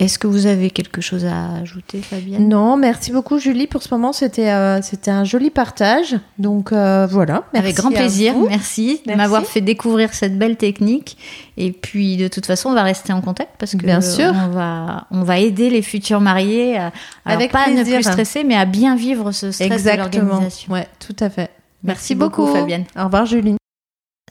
[0.00, 2.48] Est-ce que vous avez quelque chose à ajouter, Fabienne?
[2.48, 4.12] Non, merci beaucoup Julie pour ce moment.
[4.14, 6.16] C'était euh, c'était un joli partage.
[6.38, 7.44] Donc euh, voilà.
[7.52, 8.48] Avec Merci grand à plaisir, vous.
[8.48, 11.18] merci, de m'avoir fait découvrir cette belle technique.
[11.58, 14.32] Et puis, de toute façon, on va rester en contact parce que Bien sûr.
[14.34, 16.92] on va, on va aider les futurs mariés à,
[17.26, 17.96] Avec pas à ne plaisir.
[17.96, 20.24] plus stresser, mais à bien vivre ce stress de Exactement.
[20.24, 20.72] l'organisation.
[20.72, 21.50] Ouais, tout à fait.
[21.84, 22.84] Merci beaucoup, Fabienne.
[22.98, 23.56] Au revoir Julie.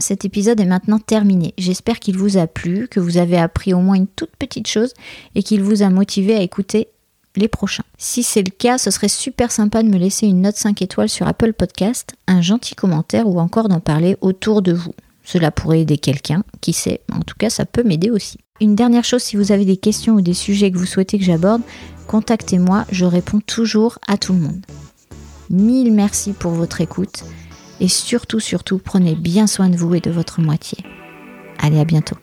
[0.01, 1.53] Cet épisode est maintenant terminé.
[1.57, 4.93] J'espère qu'il vous a plu, que vous avez appris au moins une toute petite chose
[5.35, 6.87] et qu'il vous a motivé à écouter
[7.35, 7.83] les prochains.
[7.97, 11.09] Si c'est le cas, ce serait super sympa de me laisser une note 5 étoiles
[11.09, 14.93] sur Apple Podcast, un gentil commentaire ou encore d'en parler autour de vous.
[15.25, 18.37] Cela pourrait aider quelqu'un, qui sait, en tout cas ça peut m'aider aussi.
[18.61, 21.25] Une dernière chose, si vous avez des questions ou des sujets que vous souhaitez que
[21.25, 21.61] j'aborde,
[22.07, 24.65] contactez-moi, je réponds toujours à tout le monde.
[25.49, 27.25] Mille merci pour votre écoute
[27.79, 30.77] et surtout, surtout, prenez bien soin de vous et de votre moitié.
[31.59, 32.15] Allez, à bientôt.